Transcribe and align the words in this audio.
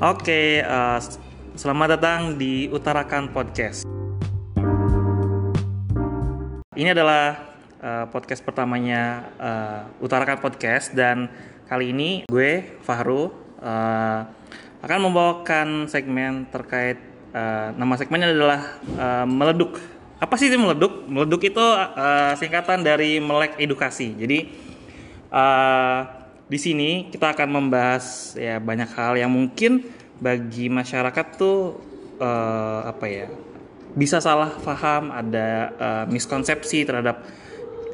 Oke, 0.00 0.64
uh, 0.64 0.96
selamat 1.60 2.00
datang 2.00 2.40
di 2.40 2.72
Utarakan 2.72 3.28
Podcast. 3.36 3.84
Ini 6.72 6.96
adalah 6.96 7.52
uh, 7.84 8.08
podcast 8.08 8.40
pertamanya 8.40 9.28
uh, 9.36 9.80
Utarakan 10.00 10.40
Podcast 10.40 10.96
dan 10.96 11.28
kali 11.68 11.92
ini 11.92 12.24
gue 12.32 12.80
Fahru 12.80 13.28
uh, 13.60 14.20
akan 14.80 14.98
membawakan 15.04 15.84
segmen 15.84 16.48
terkait 16.48 16.96
uh, 17.36 17.76
nama 17.76 17.92
segmennya 18.00 18.32
adalah 18.32 18.80
uh, 18.96 19.28
meleduk. 19.28 19.84
Apa 20.16 20.40
sih 20.40 20.48
itu 20.48 20.56
meleduk? 20.56 21.12
Meleduk 21.12 21.44
itu 21.44 21.60
uh, 21.60 22.32
singkatan 22.40 22.80
dari 22.80 23.20
melek 23.20 23.60
edukasi. 23.60 24.16
Jadi 24.16 24.48
uh, 25.28 26.19
di 26.50 26.58
sini 26.58 26.90
kita 27.14 27.30
akan 27.32 27.48
membahas 27.48 28.34
ya 28.34 28.58
banyak 28.58 28.90
hal 28.98 29.14
yang 29.14 29.30
mungkin 29.30 29.86
bagi 30.18 30.66
masyarakat 30.66 31.26
tuh 31.38 31.78
uh, 32.18 32.84
apa 32.90 33.06
ya 33.06 33.30
bisa 33.94 34.22
salah 34.22 34.54
paham 34.62 35.10
ada 35.10 35.48
uh, 35.74 36.04
miskonsepsi 36.06 36.86
terhadap 36.86 37.26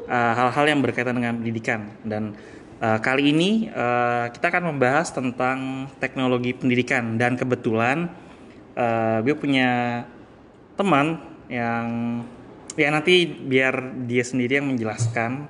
eh, 0.05 0.33
hal-hal 0.37 0.65
uh, 0.65 0.69
yang 0.69 0.79
berkaitan 0.85 1.17
dengan 1.17 1.41
pendidikan. 1.41 1.89
Dan 2.05 2.37
uh, 2.77 2.99
kali 3.01 3.33
ini 3.33 3.65
uh, 3.73 4.29
kita 4.29 4.53
akan 4.53 4.73
membahas 4.75 5.09
tentang 5.09 5.89
teknologi 5.97 6.53
pendidikan. 6.53 7.17
Dan 7.17 7.33
kebetulan 7.33 8.13
uh, 8.77 9.25
gue 9.25 9.33
punya 9.33 10.03
teman 10.77 11.17
yang 11.49 11.85
ya 12.77 12.93
nanti 12.93 13.25
biar 13.25 14.05
dia 14.05 14.21
sendiri 14.21 14.61
yang 14.61 14.69
menjelaskan 14.69 15.49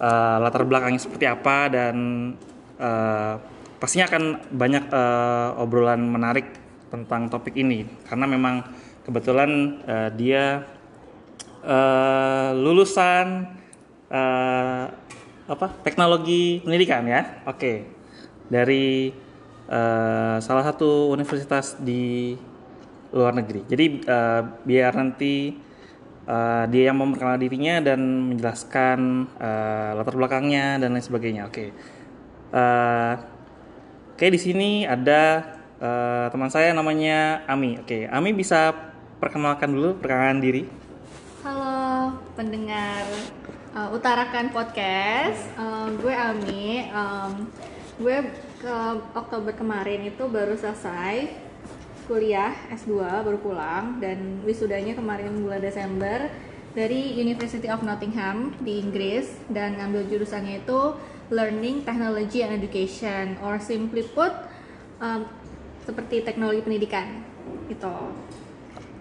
uh, 0.00 0.36
latar 0.40 0.64
belakangnya 0.64 0.98
seperti 0.98 1.28
apa 1.28 1.68
dan 1.68 1.96
uh, 2.80 3.36
pastinya 3.76 4.08
akan 4.08 4.24
banyak 4.50 4.84
uh, 4.88 5.60
obrolan 5.60 6.00
menarik 6.00 6.48
tentang 6.88 7.28
topik 7.28 7.54
ini. 7.54 7.86
Karena 8.08 8.26
memang 8.26 8.64
kebetulan 9.04 9.80
uh, 9.84 10.10
dia 10.16 10.64
uh, 11.62 12.50
lulusan 12.56 13.56
uh, 14.10 14.84
apa 15.50 15.66
teknologi 15.84 16.64
pendidikan 16.64 17.04
ya. 17.06 17.44
Oke. 17.46 17.56
Okay. 17.56 17.78
dari 18.50 19.14
uh, 19.70 20.42
salah 20.42 20.66
satu 20.66 21.14
universitas 21.14 21.78
di 21.78 22.34
luar 23.14 23.30
negeri. 23.34 23.62
Jadi 23.70 24.02
uh, 24.10 24.42
biar 24.66 24.90
nanti 24.98 25.54
uh, 26.30 26.64
dia 26.70 26.90
yang 26.90 26.98
memperkenalkan 27.02 27.42
dirinya 27.42 27.82
dan 27.82 28.00
menjelaskan 28.30 29.26
uh, 29.36 29.98
latar 29.98 30.14
belakangnya 30.14 30.78
dan 30.78 30.94
lain 30.94 31.02
sebagainya. 31.02 31.50
Oke, 31.50 31.54
okay. 31.54 31.68
uh, 32.54 33.14
oke 34.14 34.22
okay, 34.22 34.30
di 34.30 34.38
sini 34.38 34.70
ada 34.86 35.42
uh, 35.82 36.26
teman 36.30 36.48
saya 36.48 36.70
namanya 36.70 37.42
Ami. 37.50 37.82
Oke, 37.82 38.06
okay. 38.06 38.14
Ami 38.14 38.30
bisa 38.30 38.70
perkenalkan 39.18 39.74
dulu 39.74 39.98
perkenalan 39.98 40.40
diri. 40.40 40.62
Halo 41.42 42.14
pendengar 42.38 43.04
uh, 43.74 43.90
Utarakan 43.90 44.54
Podcast, 44.54 45.42
uh, 45.58 45.90
gue 45.98 46.14
Ami. 46.14 46.86
Um, 46.94 47.50
gue 48.00 48.16
ke 48.60 48.76
Oktober 49.12 49.52
kemarin 49.52 50.08
itu 50.08 50.24
baru 50.24 50.56
selesai 50.56 51.49
kuliah 52.10 52.50
S2 52.74 53.22
baru 53.22 53.38
pulang 53.38 54.02
dan 54.02 54.42
wisudanya 54.42 54.98
kemarin 54.98 55.30
bulan 55.46 55.62
Desember 55.62 56.26
dari 56.74 57.14
University 57.14 57.70
of 57.70 57.86
Nottingham 57.86 58.50
di 58.58 58.82
Inggris 58.82 59.30
dan 59.46 59.78
ngambil 59.78 60.10
jurusannya 60.10 60.66
itu 60.66 60.98
Learning 61.30 61.86
Technology 61.86 62.42
and 62.42 62.58
Education 62.58 63.38
or 63.46 63.62
simply 63.62 64.02
put 64.02 64.34
um, 64.98 65.22
seperti 65.86 66.26
teknologi 66.26 66.66
pendidikan 66.66 67.22
itu 67.70 67.94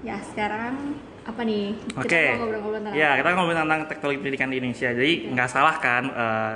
ya 0.05 0.21
sekarang 0.21 1.01
apa 1.25 1.41
nih? 1.41 1.73
Oke. 1.97 2.05
Okay. 2.05 2.37
ngobrol-ngobrol 2.37 2.77
tentang 2.77 2.93
ya 2.93 3.17
kita 3.17 3.27
ngobrol 3.33 3.57
tentang 3.57 3.81
teknologi 3.89 4.17
pendidikan 4.21 4.49
di 4.53 4.57
Indonesia. 4.61 4.89
Jadi 4.93 5.13
nggak 5.33 5.49
salah 5.49 5.75
kan 5.81 6.03
uh, 6.13 6.53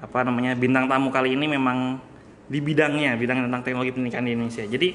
apa 0.00 0.18
namanya 0.24 0.56
bintang 0.56 0.88
tamu 0.88 1.12
kali 1.12 1.36
ini 1.36 1.44
memang 1.44 2.00
di 2.48 2.60
bidangnya 2.60 3.20
bidang 3.20 3.48
tentang 3.48 3.60
teknologi 3.60 3.92
pendidikan 3.92 4.24
di 4.24 4.32
Indonesia. 4.32 4.64
Jadi 4.64 4.88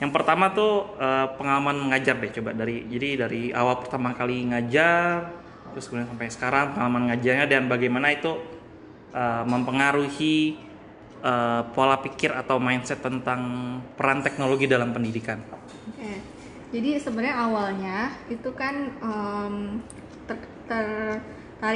yang 0.00 0.10
pertama 0.10 0.50
tuh 0.56 0.96
uh, 0.96 1.36
pengalaman 1.36 1.76
mengajar 1.76 2.16
deh 2.16 2.32
coba 2.32 2.56
dari 2.56 2.88
jadi 2.88 3.28
dari 3.28 3.52
awal 3.52 3.84
pertama 3.84 4.16
kali 4.16 4.48
ngajar 4.48 5.28
terus 5.70 5.86
kemudian 5.86 6.08
sampai 6.08 6.32
sekarang 6.32 6.66
pengalaman 6.74 7.12
ngajarnya 7.12 7.46
dan 7.46 7.68
bagaimana 7.68 8.10
itu 8.10 8.32
uh, 9.12 9.44
mempengaruhi 9.44 10.58
uh, 11.22 11.62
pola 11.70 12.00
pikir 12.00 12.32
atau 12.32 12.56
mindset 12.58 13.04
tentang 13.04 13.40
peran 13.94 14.24
teknologi 14.24 14.66
dalam 14.66 14.90
pendidikan. 14.90 15.38
Oke, 15.94 16.18
jadi 16.74 16.98
sebenarnya 16.98 17.36
awalnya 17.38 17.98
itu 18.26 18.50
kan 18.56 18.90
um, 18.98 19.84
ter 20.66 21.20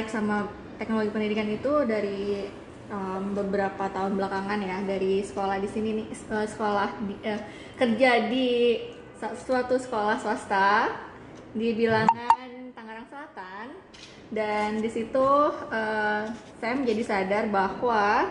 sama 0.09 0.49
teknologi 0.81 1.13
pendidikan 1.13 1.45
itu 1.45 1.85
dari 1.85 2.49
um, 2.89 3.33
beberapa 3.33 3.89
tahun 3.89 4.17
belakangan 4.17 4.59
ya 4.61 4.77
dari 4.85 5.21
sekolah 5.21 5.57
di 5.61 5.69
sini 5.69 5.89
nih 6.01 6.07
sekolah 6.27 6.89
di, 7.05 7.15
uh, 7.25 7.41
kerja 7.77 8.29
di 8.29 8.79
suatu 9.19 9.79
sekolah 9.79 10.21
swasta 10.21 10.91
di 11.55 11.71
bilangan 11.71 12.71
Tangerang 12.75 13.07
Selatan 13.07 13.67
dan 14.29 14.69
di 14.83 14.89
situ 14.91 15.29
uh, 15.71 16.23
saya 16.59 16.73
menjadi 16.75 17.03
sadar 17.05 17.47
bahwa 17.47 18.27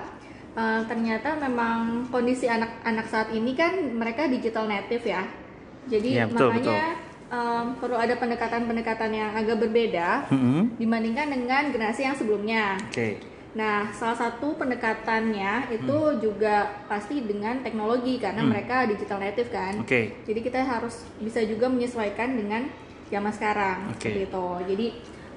uh, 0.54 0.80
ternyata 0.84 1.34
memang 1.40 2.06
kondisi 2.12 2.46
anak-anak 2.46 3.06
saat 3.08 3.28
ini 3.32 3.56
kan 3.56 3.74
mereka 3.96 4.28
digital 4.28 4.68
native 4.68 5.02
ya 5.08 5.24
jadi 5.88 6.08
ya, 6.08 6.26
betul, 6.28 6.52
makanya 6.52 6.96
betul. 6.96 7.02
Um, 7.34 7.66
perlu 7.82 7.96
ada 7.98 8.14
pendekatan-pendekatan 8.14 9.10
yang 9.10 9.32
agak 9.34 9.58
berbeda 9.58 10.28
mm 10.30 10.38
-hmm. 10.38 10.62
dibandingkan 10.78 11.28
dengan 11.34 11.62
generasi 11.72 12.06
yang 12.06 12.14
sebelumnya. 12.14 12.78
Okay 12.92 13.33
Nah, 13.54 13.86
salah 13.94 14.18
satu 14.18 14.58
pendekatannya 14.58 15.70
itu 15.70 15.94
hmm. 15.94 16.18
juga 16.18 16.84
pasti 16.90 17.22
dengan 17.22 17.62
teknologi 17.62 18.18
karena 18.18 18.42
hmm. 18.42 18.50
mereka 18.50 18.76
digital 18.90 19.22
native 19.22 19.50
kan. 19.54 19.78
Oke. 19.78 19.88
Okay. 19.88 20.04
Jadi 20.26 20.40
kita 20.42 20.60
harus 20.66 21.06
bisa 21.22 21.38
juga 21.46 21.70
menyesuaikan 21.70 22.34
dengan 22.34 22.66
zaman 23.08 23.30
sekarang 23.30 23.94
okay. 23.94 24.26
itu. 24.26 24.46
Jadi 24.66 24.86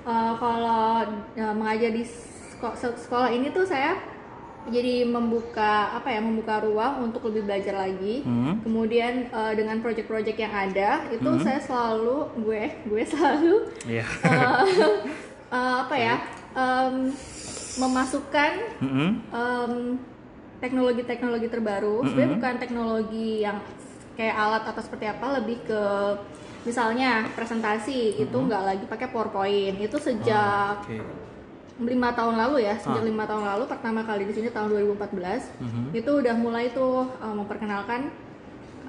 uh, 0.02 0.34
kalau 0.42 1.06
uh, 1.38 1.56
mengajar 1.56 1.94
di 1.94 2.04
sekolah, 2.58 2.76
sekolah 2.98 3.30
ini 3.30 3.54
tuh 3.54 3.70
saya 3.70 3.94
jadi 4.68 5.08
membuka 5.08 5.96
apa 5.96 6.12
ya 6.12 6.20
membuka 6.20 6.60
ruang 6.60 7.08
untuk 7.08 7.30
lebih 7.32 7.48
belajar 7.48 7.86
lagi. 7.86 8.26
Hmm. 8.26 8.60
Kemudian 8.66 9.30
uh, 9.30 9.54
dengan 9.54 9.80
project-project 9.80 10.38
yang 10.42 10.52
ada 10.52 11.06
itu 11.14 11.30
hmm. 11.30 11.44
saya 11.46 11.62
selalu 11.62 12.34
gue 12.42 12.64
gue 12.90 13.04
selalu 13.06 13.56
yeah. 13.86 14.10
Uh, 14.26 14.66
uh, 15.54 15.76
apa 15.88 15.96
ya 15.96 16.16
um, 16.58 17.14
memasukkan 17.78 18.52
mm-hmm. 18.82 19.10
um, 19.32 19.74
teknologi-teknologi 20.62 21.48
terbaru. 21.50 22.02
Mm-hmm. 22.02 22.08
Sebenarnya 22.10 22.34
bukan 22.38 22.56
teknologi 22.58 23.30
yang 23.46 23.58
kayak 24.18 24.36
alat 24.36 24.64
atau 24.66 24.82
seperti 24.82 25.06
apa, 25.10 25.42
lebih 25.42 25.58
ke 25.66 25.82
misalnya 26.66 27.30
presentasi 27.38 28.18
mm-hmm. 28.18 28.24
itu 28.28 28.38
nggak 28.38 28.64
lagi 28.66 28.86
pakai 28.90 29.08
PowerPoint. 29.14 29.78
Itu 29.78 29.98
sejak 30.02 30.84
oh, 30.84 30.86
okay 30.86 31.28
lima 31.78 32.10
tahun 32.10 32.42
lalu 32.42 32.66
ya 32.66 32.74
sejak 32.82 33.06
ah. 33.06 33.06
lima 33.06 33.24
ah. 33.26 33.28
tahun 33.30 33.44
lalu 33.46 33.64
pertama 33.70 34.02
kali 34.02 34.26
di 34.26 34.34
sini 34.34 34.50
tahun 34.50 34.74
2014 34.98 35.62
mm-hmm. 35.62 35.86
itu 35.94 36.12
udah 36.26 36.36
mulai 36.36 36.74
tuh 36.74 37.06
uh, 37.22 37.36
memperkenalkan 37.38 38.10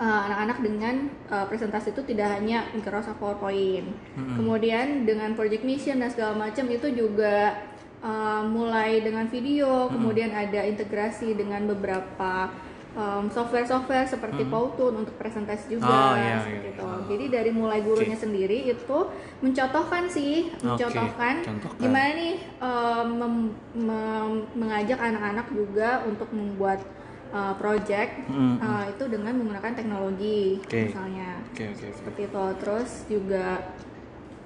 uh, 0.01 0.21
anak-anak 0.25 0.59
dengan 0.65 0.95
uh, 1.29 1.45
presentasi 1.45 1.93
itu 1.93 2.01
tidak 2.09 2.41
hanya 2.41 2.65
Microsoft 2.73 3.21
PowerPoint 3.21 3.93
mm-hmm. 3.93 4.37
kemudian 4.41 4.87
dengan 5.05 5.37
project 5.37 5.69
mission 5.69 6.01
dan 6.01 6.09
segala 6.09 6.49
macam 6.49 6.65
itu 6.73 6.89
juga 6.97 7.61
uh, 8.03 8.43
mulai 8.47 9.03
dengan 9.03 9.27
video, 9.27 9.87
hmm. 9.87 9.93
kemudian 9.95 10.31
ada 10.35 10.61
integrasi 10.67 11.35
dengan 11.35 11.67
beberapa 11.67 12.51
um, 12.99 13.25
software-software 13.31 14.07
seperti 14.11 14.43
hmm. 14.47 14.51
Powtoon 14.51 14.95
untuk 15.07 15.15
presentasi 15.15 15.79
juga 15.79 15.87
oh, 15.87 16.15
iya, 16.19 16.43
seperti 16.43 16.69
iya. 16.69 16.75
itu. 16.75 16.89
Jadi 17.09 17.25
dari 17.31 17.51
mulai 17.55 17.79
gurunya 17.83 18.19
okay. 18.19 18.25
sendiri 18.27 18.59
itu 18.71 18.99
mencontohkan 19.43 20.05
sih, 20.11 20.51
mencontohkan 20.63 21.35
okay. 21.47 21.79
gimana 21.79 22.11
nih 22.19 22.37
um, 22.59 23.07
mem, 23.15 23.35
mem, 23.79 24.31
mengajak 24.59 24.99
anak-anak 24.99 25.47
juga 25.55 26.03
untuk 26.07 26.29
membuat 26.35 26.83
uh, 27.31 27.55
project 27.57 28.27
mm-hmm. 28.29 28.55
uh, 28.63 28.85
itu 28.91 29.05
dengan 29.07 29.33
menggunakan 29.37 29.73
teknologi 29.77 30.59
okay. 30.65 30.91
misalnya 30.91 31.39
okay, 31.53 31.71
okay, 31.75 31.91
seperti 31.93 32.21
itu. 32.29 32.45
Terus 32.63 32.91
juga 33.09 33.47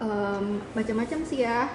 um, 0.03 0.61
macam-macam 0.75 1.19
sih 1.25 1.41
ya 1.47 1.71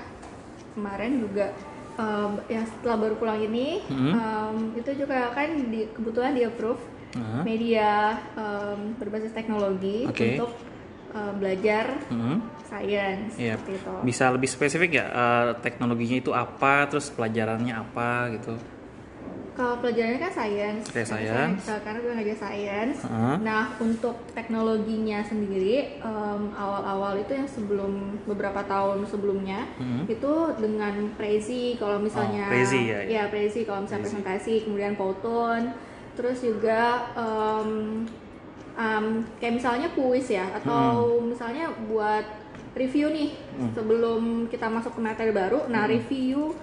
kemarin 0.77 1.17
juga 1.17 1.49
um, 1.97 2.37
ya 2.45 2.61
setelah 2.69 2.97
baru 3.09 3.15
pulang 3.17 3.41
ini 3.41 3.81
hmm. 3.89 4.13
um, 4.13 4.57
itu 4.77 4.93
juga 4.93 5.33
kan 5.33 5.49
di, 5.73 5.89
kebetulan 5.91 6.37
di 6.37 6.45
approve 6.45 6.81
uh-huh. 7.17 7.41
media 7.41 8.21
um, 8.37 8.93
berbasis 9.01 9.33
teknologi 9.33 10.05
okay. 10.05 10.37
untuk 10.37 10.53
uh, 11.17 11.33
belajar 11.33 11.97
hmm. 12.13 12.37
science 12.69 13.35
yeah. 13.41 13.57
seperti 13.57 13.81
itu. 13.81 13.93
Bisa 14.05 14.29
lebih 14.29 14.49
spesifik 14.49 14.91
ya 15.01 15.05
uh, 15.09 15.47
teknologinya 15.59 16.17
itu 16.21 16.31
apa, 16.31 16.85
terus 16.85 17.09
pelajarannya 17.09 17.73
apa 17.73 18.37
gitu? 18.37 18.76
Kalau 19.57 19.81
pelajarannya 19.81 20.21
kan 20.21 20.29
science. 20.31 20.85
Science. 20.87 21.65
saya- 21.65 21.81
Karena 21.81 21.97
gue 21.97 22.13
ngajar 22.13 22.37
science. 22.37 23.01
Heeh. 23.01 23.35
Nah, 23.41 23.73
untuk 23.79 24.13
teknologinya 24.31 25.19
sendiri 25.19 25.97
em, 25.97 26.41
awal-awal 26.53 27.17
itu 27.17 27.33
yang 27.33 27.49
sebelum 27.49 27.91
beberapa 28.23 28.61
tahun 28.63 29.01
sebelumnya 29.03 29.65
Mhm. 29.75 30.05
itu 30.07 30.33
dengan 30.55 30.93
Prezi 31.11 31.73
kalau 31.75 31.97
misalnya 31.97 32.45
Oh, 32.45 32.53
Prezi 32.53 32.81
ya, 32.85 32.99
ya. 33.01 33.23
Prezi 33.27 33.65
kalau 33.65 33.81
misalnya 33.81 34.05
Prezi. 34.05 34.13
presentasi, 34.15 34.53
kemudian 34.61 34.93
Powton, 34.93 35.73
terus 36.13 36.37
juga 36.39 36.81
em, 37.11 38.05
em, 38.75 39.05
kayak 39.35 39.53
misalnya 39.55 39.89
kuis 39.91 40.29
ya 40.29 40.45
atau 40.53 41.17
misalnya 41.19 41.65
buat 41.83 42.25
review 42.71 43.09
nih 43.09 43.33
Hmm. 43.57 43.73
sebelum 43.73 44.21
kita 44.45 44.69
masuk 44.69 44.93
ke 44.93 45.01
materi 45.01 45.33
baru. 45.33 45.65
Nah, 45.65 45.89
review 45.89 46.53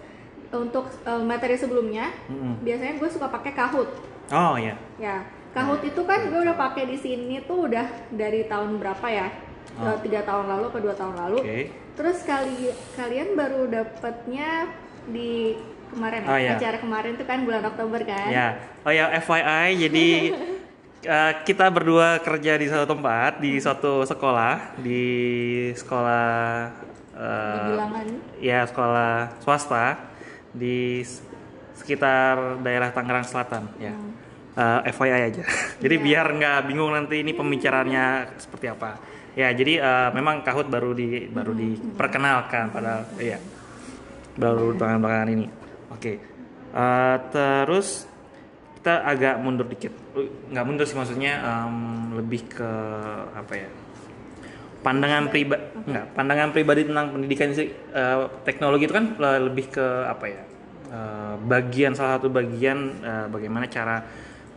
untuk 0.59 0.87
eh, 1.03 1.23
materi 1.23 1.57
sebelumnya 1.57 2.11
Mm-mm. 2.31 2.63
biasanya 2.63 2.95
gue 2.97 3.09
suka 3.11 3.27
pakai 3.29 3.53
Kahoot. 3.53 3.91
Oh 4.33 4.55
ya. 4.57 4.75
Ya, 4.97 5.27
Kahoot 5.53 5.83
itu 5.83 6.01
kan 6.03 6.31
gue 6.31 6.41
udah 6.41 6.57
pakai 6.57 6.87
di 6.87 6.97
sini 6.97 7.43
tuh 7.45 7.67
udah 7.71 7.87
dari 8.11 8.47
tahun 8.47 8.79
berapa 8.79 9.07
ya? 9.07 9.29
Oh. 9.79 9.91
Eh, 9.91 9.99
Tiga 10.03 10.23
tahun 10.23 10.47
lalu 10.49 10.67
ke 10.71 10.79
dua 10.81 10.95
tahun 10.95 11.15
lalu. 11.19 11.39
Oke. 11.43 11.61
Terus 11.95 12.19
kali 12.27 12.75
kalian 12.99 13.39
baru 13.39 13.71
dapatnya 13.71 14.67
di 15.07 15.55
kemarin 15.95 16.21
ya? 16.27 16.31
Oh, 16.31 16.39
iya. 16.39 16.53
acara 16.59 16.77
kemarin 16.83 17.13
tuh 17.15 17.27
kan 17.27 17.39
bulan 17.47 17.63
Oktober 17.65 18.01
kan? 18.03 18.29
Ya. 18.31 18.49
Oh 18.83 18.91
ya 18.91 19.15
FYI 19.23 19.69
jadi 19.87 20.09
eh, 21.15 21.33
kita 21.47 21.71
berdua 21.71 22.19
kerja 22.19 22.59
di 22.59 22.67
satu 22.67 22.97
tempat 22.97 23.39
di 23.39 23.61
suatu 23.63 24.03
sekolah 24.03 24.81
di 24.83 25.05
sekolah 25.77 26.27
bilangan. 27.15 28.07
ya 28.43 28.67
sekolah 28.67 29.39
swasta 29.39 30.03
di 30.55 31.03
sekitar 31.75 32.63
daerah 32.63 32.95
Tangerang 32.95 33.27
Selatan 33.27 33.67
ya. 33.77 33.93
Eh, 34.55 34.81
FYI 34.95 35.23
aja. 35.35 35.43
jadi 35.83 35.95
Iya. 35.99 36.05
biar 36.07 36.27
nggak 36.31 36.59
bingung 36.71 36.95
nanti 36.95 37.21
ini 37.21 37.35
pembicaranya 37.35 38.31
seperti 38.39 38.71
apa. 38.71 38.95
Ya 39.35 39.51
jadi 39.51 39.83
eh, 39.83 40.09
memang 40.15 40.47
Kahoot 40.47 40.71
baru 40.71 40.95
di 40.95 41.27
baru 41.27 41.51
diperkenalkan 41.53 42.71
padahal 42.71 43.03
iya 43.19 43.43
baru 44.39 44.79
belakangan 44.79 45.29
ini. 45.35 45.47
Oke. 45.91 46.23
Eh, 46.75 47.17
terus 47.35 48.07
kita 48.79 49.03
agak 49.03 49.43
mundur 49.43 49.67
dikit. 49.67 49.91
Nggak 50.55 50.65
mundur 50.67 50.87
sih 50.87 50.95
maksudnya 50.95 51.43
em, 51.43 51.77
lebih 52.15 52.47
ke 52.47 52.71
apa 53.35 53.55
ya? 53.59 53.71
Pandangan 54.85 55.33
pribadi 55.33 55.65
enggak, 55.89 56.07
pandangan 56.13 56.49
pribadi 56.53 56.85
tentang 56.85 57.17
pendidikan 57.17 57.49
sih 57.57 57.73
eh, 57.73 58.19
teknologi 58.45 58.85
itu 58.85 58.93
kan 58.93 59.17
lebih 59.17 59.73
ke 59.73 59.87
apa 60.05 60.27
ya? 60.29 60.43
eh, 60.93 61.35
bagian 61.41 61.97
salah 61.97 62.21
satu 62.21 62.29
bagian 62.29 63.01
eh, 63.01 63.27
bagaimana 63.33 63.65
cara 63.67 64.05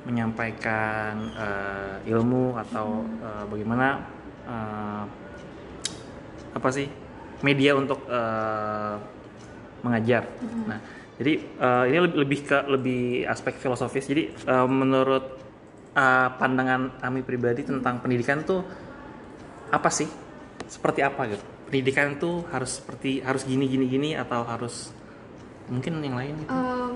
menyampaikan 0.04 1.16
eh, 1.32 2.12
ilmu 2.12 2.60
atau 2.60 3.08
eh, 3.24 3.46
bagaimana 3.48 3.88
eh, 4.46 5.04
apa 6.60 6.70
sih 6.76 6.88
media 7.46 7.78
untuk 7.80 8.04
eh, 8.12 8.96
mengajar. 9.86 10.28
Nah, 10.68 10.80
jadi 11.16 11.34
eh, 11.40 11.84
ini 11.88 11.98
lebih, 12.04 12.18
lebih 12.20 12.40
ke 12.44 12.58
lebih 12.68 13.04
aspek 13.32 13.56
filosofis. 13.56 14.12
Jadi 14.12 14.24
eh, 14.34 14.68
menurut 14.68 15.40
eh, 15.96 16.30
pandangan 16.36 17.00
Ami 17.00 17.24
pribadi 17.24 17.64
tentang 17.64 18.04
pendidikan 18.04 18.44
tuh 18.44 18.64
apa 19.70 19.90
sih? 19.90 20.08
Seperti 20.66 21.00
apa 21.00 21.28
gitu? 21.28 21.44
Pendidikan 21.66 22.16
tuh 22.16 22.48
harus 22.48 22.78
seperti 22.78 23.20
harus 23.20 23.44
gini 23.44 23.66
gini 23.66 23.86
gini 23.86 24.10
atau 24.14 24.42
harus 24.42 24.92
mungkin 25.66 26.00
yang 26.00 26.16
lain 26.16 26.34
gitu? 26.38 26.50
Em, 26.50 26.96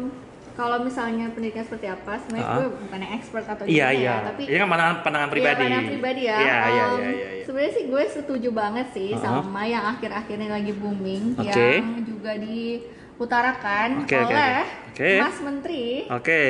kalau 0.52 0.80
misalnya 0.80 1.28
pendidikan 1.30 1.64
seperti 1.64 1.88
apa, 1.88 2.16
sebenarnya 2.18 2.44
Ah. 2.46 2.56
gue 2.58 2.68
bukan 2.78 3.00
yang 3.00 3.14
expert 3.14 3.46
atau 3.46 3.64
Iya 3.64 3.88
gimana 3.88 3.96
iya. 3.98 4.12
ya, 4.14 4.26
tapi 4.26 4.42
Ini 4.46 4.58
kan 4.58 4.68
pandangan 4.70 4.96
pandangan 5.02 5.30
pribadi. 5.30 5.52
Iya, 5.52 5.64
pandangan 5.66 5.90
pribadi 5.90 6.22
ya. 6.22 6.36
Iya 6.36 6.40
iya 6.40 6.60
Em, 6.62 6.72
iya 6.72 6.86
iya. 6.88 7.10
iya. 7.32 7.44
Sebenarnya 7.44 7.72
sih 7.74 7.84
gue 7.86 8.04
setuju 8.10 8.50
banget 8.52 8.88
sih 8.92 9.10
Uh-huh. 9.12 9.24
sama 9.44 9.62
yang 9.66 9.84
akhir-akhir 9.90 10.36
ini 10.38 10.48
lagi 10.50 10.72
booming 10.74 11.24
Oke. 11.36 11.70
yang 11.74 12.04
juga 12.04 12.32
diutarakan 12.40 13.90
oke, 14.02 14.16
oleh 14.18 14.26
oke. 14.26 14.92
Oke. 14.92 15.12
Mas 15.20 15.38
Menteri, 15.42 15.86
Oke. 16.10 16.42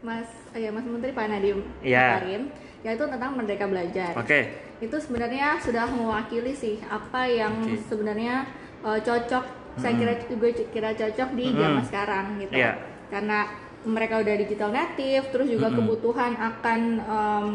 Mas 0.00 0.28
oh 0.50 0.58
ya 0.58 0.70
Mas 0.70 0.84
Menteri 0.84 1.10
Pak 1.10 1.24
Nadiem 1.26 1.58
Iya. 1.80 2.06
Makarim, 2.12 2.42
yaitu 2.82 3.04
tentang 3.04 3.30
Merdeka 3.34 3.64
Belajar. 3.66 4.12
Oke. 4.14 4.40
Itu 4.80 4.96
sebenarnya 4.98 5.58
sudah 5.60 5.86
mewakili 5.90 6.52
sih 6.52 6.80
apa 6.86 7.26
yang 7.26 7.62
Oke. 7.62 7.78
sebenarnya 7.86 8.46
uh, 8.82 8.98
cocok. 8.98 9.44
Saya 9.74 9.98
kira 9.98 10.14
juga 10.30 10.48
kira 10.70 10.90
cocok 10.94 11.28
di 11.34 11.50
zaman 11.50 11.82
sekarang 11.82 12.26
gitu. 12.38 12.54
Iya. 12.54 12.78
Karena 13.10 13.38
mereka 13.84 14.22
udah 14.22 14.34
digital 14.38 14.70
native, 14.70 15.28
terus 15.28 15.50
juga 15.50 15.68
Mm-mm. 15.68 15.78
kebutuhan 15.82 16.32
akan 16.38 16.80
um, 17.04 17.48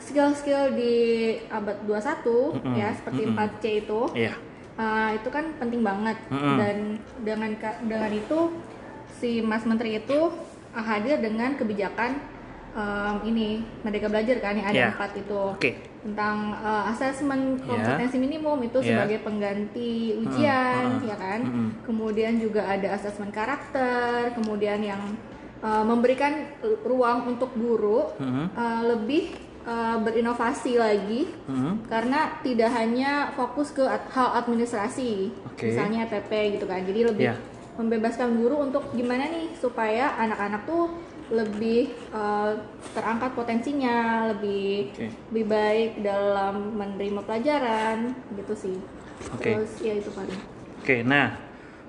skill-skill 0.00 0.74
di 0.74 0.94
abad 1.48 1.76
21 1.84 2.56
Mm-mm. 2.56 2.74
ya 2.74 2.88
seperti 2.96 3.22
Mm-mm. 3.28 3.36
4C 3.36 3.64
itu. 3.84 4.00
Iya. 4.16 4.34
Uh, 4.76 5.10
itu 5.16 5.28
kan 5.32 5.44
penting 5.56 5.80
banget 5.80 6.16
Mm-mm. 6.28 6.56
dan 6.60 6.76
dengan 7.24 7.50
dengan 7.84 8.12
itu 8.12 8.38
si 9.16 9.40
Mas 9.40 9.64
Menteri 9.64 9.96
itu 9.96 10.32
uh, 10.72 10.84
hadir 10.84 11.16
dengan 11.20 11.56
kebijakan 11.56 12.20
um, 12.76 13.16
ini 13.24 13.64
Merdeka 13.80 14.12
Belajar 14.12 14.36
kan 14.40 14.52
yang 14.52 14.68
ada 14.68 14.76
Iya. 14.76 14.88
empat 14.92 15.10
itu 15.16 15.40
Oke. 15.56 15.72
Tentang 16.06 16.54
uh, 16.56 16.86
asesmen 16.86 17.58
Iya. 17.58 17.66
kompetensi 17.66 18.16
minimum 18.16 18.62
itu 18.62 18.78
Iya. 18.78 18.88
sebagai 18.94 19.18
pengganti 19.20 19.90
ujian 20.16 21.02
Mm-mm. 21.02 21.10
ya 21.10 21.16
kan 21.18 21.40
Mm-mm. 21.42 21.68
kemudian 21.82 22.38
juga 22.38 22.62
ada 22.64 22.94
asesmen 22.94 23.34
karakter 23.34 24.30
kemudian 24.32 24.78
yang 24.80 25.02
uh, 25.60 25.82
memberikan 25.82 26.46
ruang 26.86 27.26
untuk 27.28 27.50
guru 27.52 28.06
uh, 28.14 28.82
lebih 28.86 29.34
uh, 29.66 29.98
berinovasi 29.98 30.78
lagi 30.78 31.26
karena 31.84 32.38
tidak 32.40 32.70
hanya 32.70 33.34
fokus 33.34 33.74
ke 33.74 33.82
hal 33.84 34.38
administrasi 34.38 35.34
Oke. 35.44 35.66
misalnya 35.66 36.06
PP 36.06 36.30
gitu 36.54 36.64
kan 36.64 36.86
jadi 36.86 37.10
lebih 37.10 37.26
Iya. 37.26 37.36
membebaskan 37.76 38.38
guru 38.38 38.62
untuk 38.62 38.94
gimana 38.94 39.26
nih 39.26 39.52
supaya 39.58 40.14
anak-anak 40.16 40.64
tuh 40.64 40.96
lebih 41.26 41.90
uh, 42.14 42.54
terangkat 42.94 43.34
potensinya 43.34 44.30
lebih 44.30 44.94
Oke. 44.94 45.08
lebih 45.34 45.44
baik 45.50 45.90
dalam 46.06 46.78
menerima 46.78 47.20
pelajaran 47.26 48.14
gitu 48.38 48.54
sih 48.54 48.76
Oke. 49.34 49.58
terus 49.58 49.72
ya 49.82 49.94
itu 49.98 50.10
paling 50.14 50.56
Oke, 50.86 51.02
nah, 51.02 51.34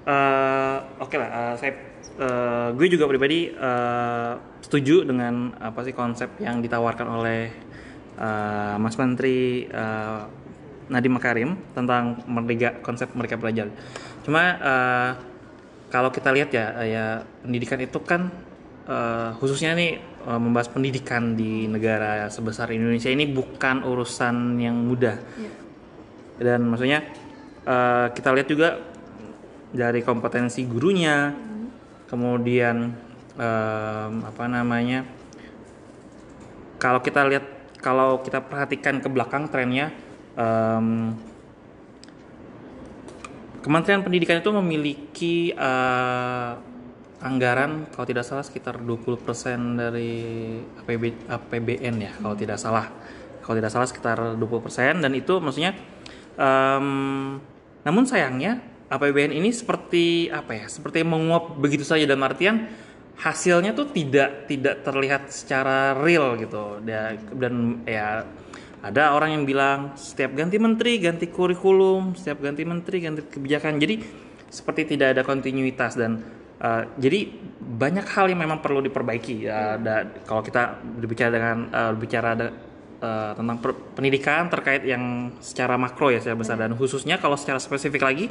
eh, 0.10 0.78
oke 0.98 1.16
lah, 1.22 1.30
eh, 1.30 1.54
saya, 1.62 1.74
eh, 2.18 2.68
gue 2.73 2.88
juga 2.90 3.06
pribadi 3.06 3.54
eh, 3.54 4.31
setuju 4.66 5.06
dengan 5.06 5.54
apa 5.62 5.85
sih 5.85 5.94
konsep 5.94 6.33
yang 6.42 6.66
ditawarkan 6.66 7.06
oleh 7.06 7.54
eh, 8.18 8.76
Mas 8.81 8.97
Menteri 8.97 9.69
eh, 9.69 10.19
Nadiem 10.90 11.14
Makarim 11.14 11.62
tentang 11.78 12.26
merdeka 12.26 12.81
konsep 12.81 13.14
merdeka 13.14 13.38
belajar. 13.38 13.69
Cuma 14.26 14.57
eh, 14.57 15.12
kalau 15.94 16.09
kita 16.09 16.33
lihat 16.33 16.50
ya, 16.50 16.73
ya 16.81 17.06
pendidikan 17.45 17.78
itu 17.78 18.02
kan 18.02 18.33
eh, 18.88 19.30
khususnya 19.38 19.76
nih 19.76 19.92
eh, 20.02 20.40
membahas 20.40 20.72
pendidikan 20.72 21.36
di 21.36 21.68
negara 21.68 22.32
sebesar 22.32 22.72
Indonesia 22.72 23.12
ini 23.12 23.28
bukan 23.28 23.84
urusan 23.84 24.58
yang 24.58 24.76
mudah 24.88 25.16
ya. 25.38 25.52
dan 26.42 26.66
maksudnya 26.66 27.04
eh, 27.68 28.08
kita 28.16 28.34
lihat 28.34 28.48
juga 28.48 28.70
dari 29.68 30.00
kompetensi 30.00 30.64
gurunya 30.64 31.36
kemudian 32.08 32.96
em, 33.36 34.14
apa 34.24 34.46
namanya 34.48 35.04
kalau 36.80 37.04
kita 37.04 37.28
lihat 37.28 37.46
kalau 37.84 38.24
kita 38.24 38.42
perhatikan 38.42 39.04
ke 39.04 39.08
belakang 39.12 39.52
trennya 39.52 39.92
em, 40.40 41.20
Kementerian 43.68 44.00
Pendidikan 44.00 44.40
itu 44.40 44.52
memiliki 44.56 45.52
eh, 45.52 46.52
anggaran 47.18 47.90
kalau 47.90 48.06
tidak 48.06 48.26
salah 48.26 48.45
sekitar 48.45 48.78
20% 48.78 49.26
dari 49.74 50.14
APB, 50.86 51.26
APBN 51.26 51.95
ya 51.97 52.12
kalau 52.21 52.36
tidak 52.38 52.62
salah. 52.62 52.90
Kalau 53.42 53.56
tidak 53.57 53.71
salah 53.71 53.88
sekitar 53.88 54.18
20% 54.36 55.00
dan 55.00 55.12
itu 55.16 55.40
maksudnya 55.40 55.71
em, 56.36 56.88
namun 57.88 58.04
sayangnya 58.04 58.59
APBN 58.92 59.31
ini 59.36 59.56
seperti 59.56 60.28
apa 60.28 60.52
ya 60.56 60.66
seperti 60.68 61.04
menguap 61.07 61.56
begitu 61.56 61.88
saja. 61.88 62.04
Dalam 62.04 62.28
artian 62.28 62.68
hasilnya 63.18 63.74
tuh 63.74 63.90
tidak 63.90 64.45
tidak 64.52 64.83
terlihat 64.83 65.31
secara 65.31 65.95
real 65.95 66.38
gitu. 66.38 66.83
Dan 66.83 67.88
ya 67.88 68.28
ada 68.83 69.18
orang 69.18 69.42
yang 69.42 69.44
bilang 69.47 69.97
setiap 69.97 70.38
ganti 70.38 70.62
menteri 70.62 71.02
ganti 71.02 71.31
kurikulum 71.33 72.14
setiap 72.14 72.45
ganti 72.45 72.62
menteri 72.68 73.02
ganti 73.02 73.26
kebijakan. 73.26 73.80
Jadi 73.81 73.95
seperti 74.52 74.95
tidak 74.95 75.18
ada 75.18 75.21
kontinuitas. 75.26 75.95
Dan 75.97 76.37
uh, 76.61 76.83
jadi 76.97 77.30
banyak 77.57 78.06
hal 78.07 78.31
yang 78.31 78.40
memang 78.42 78.59
perlu 78.61 78.80
diperbaiki. 78.85 79.49
Ada 79.49 80.23
kalau 80.26 80.42
kita 80.42 80.81
berbicara 80.83 81.30
dengan 81.33 81.57
uh, 81.69 81.92
berbicara 81.97 82.28
ada 82.33 82.47
uh, 83.02 83.31
tentang 83.35 83.57
per- 83.61 83.80
pendidikan 83.97 84.47
terkait 84.47 84.85
yang 84.85 85.35
secara 85.44 85.76
makro 85.76 86.09
ya 86.14 86.21
secara 86.21 86.37
besar. 86.37 86.56
Dan 86.57 86.73
khususnya 86.78 87.18
kalau 87.21 87.35
secara 87.35 87.57
spesifik 87.57 88.06
lagi 88.06 88.26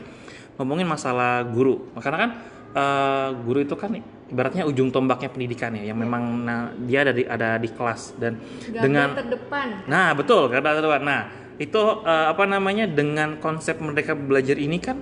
ngomongin 0.56 0.88
masalah 0.88 1.45
guru. 1.47 1.90
Karena 2.00 2.18
kan 2.18 2.30
uh, 2.75 3.28
guru 3.45 3.62
itu 3.62 3.75
kan 3.76 3.92
ibaratnya 4.26 4.66
ujung 4.66 4.90
tombaknya 4.90 5.30
pendidikan 5.30 5.71
ya 5.78 5.95
yang 5.95 5.99
memang 6.02 6.23
nah, 6.42 6.75
dia 6.83 7.06
ada 7.06 7.12
di 7.14 7.23
ada 7.23 7.59
di 7.62 7.68
kelas. 7.71 8.18
Dan 8.18 8.42
Garda 8.42 8.83
dengan 8.83 9.09
terdepan. 9.14 9.66
Nah, 9.87 10.11
betul, 10.18 10.50
kata 10.50 10.83
teman. 10.83 11.02
Nah, 11.06 11.23
itu 11.56 11.83
eh, 12.04 12.26
apa 12.28 12.45
namanya 12.45 12.85
dengan 12.85 13.40
konsep 13.40 13.80
merdeka 13.80 14.12
belajar 14.12 14.61
ini 14.61 14.76
kan 14.76 15.00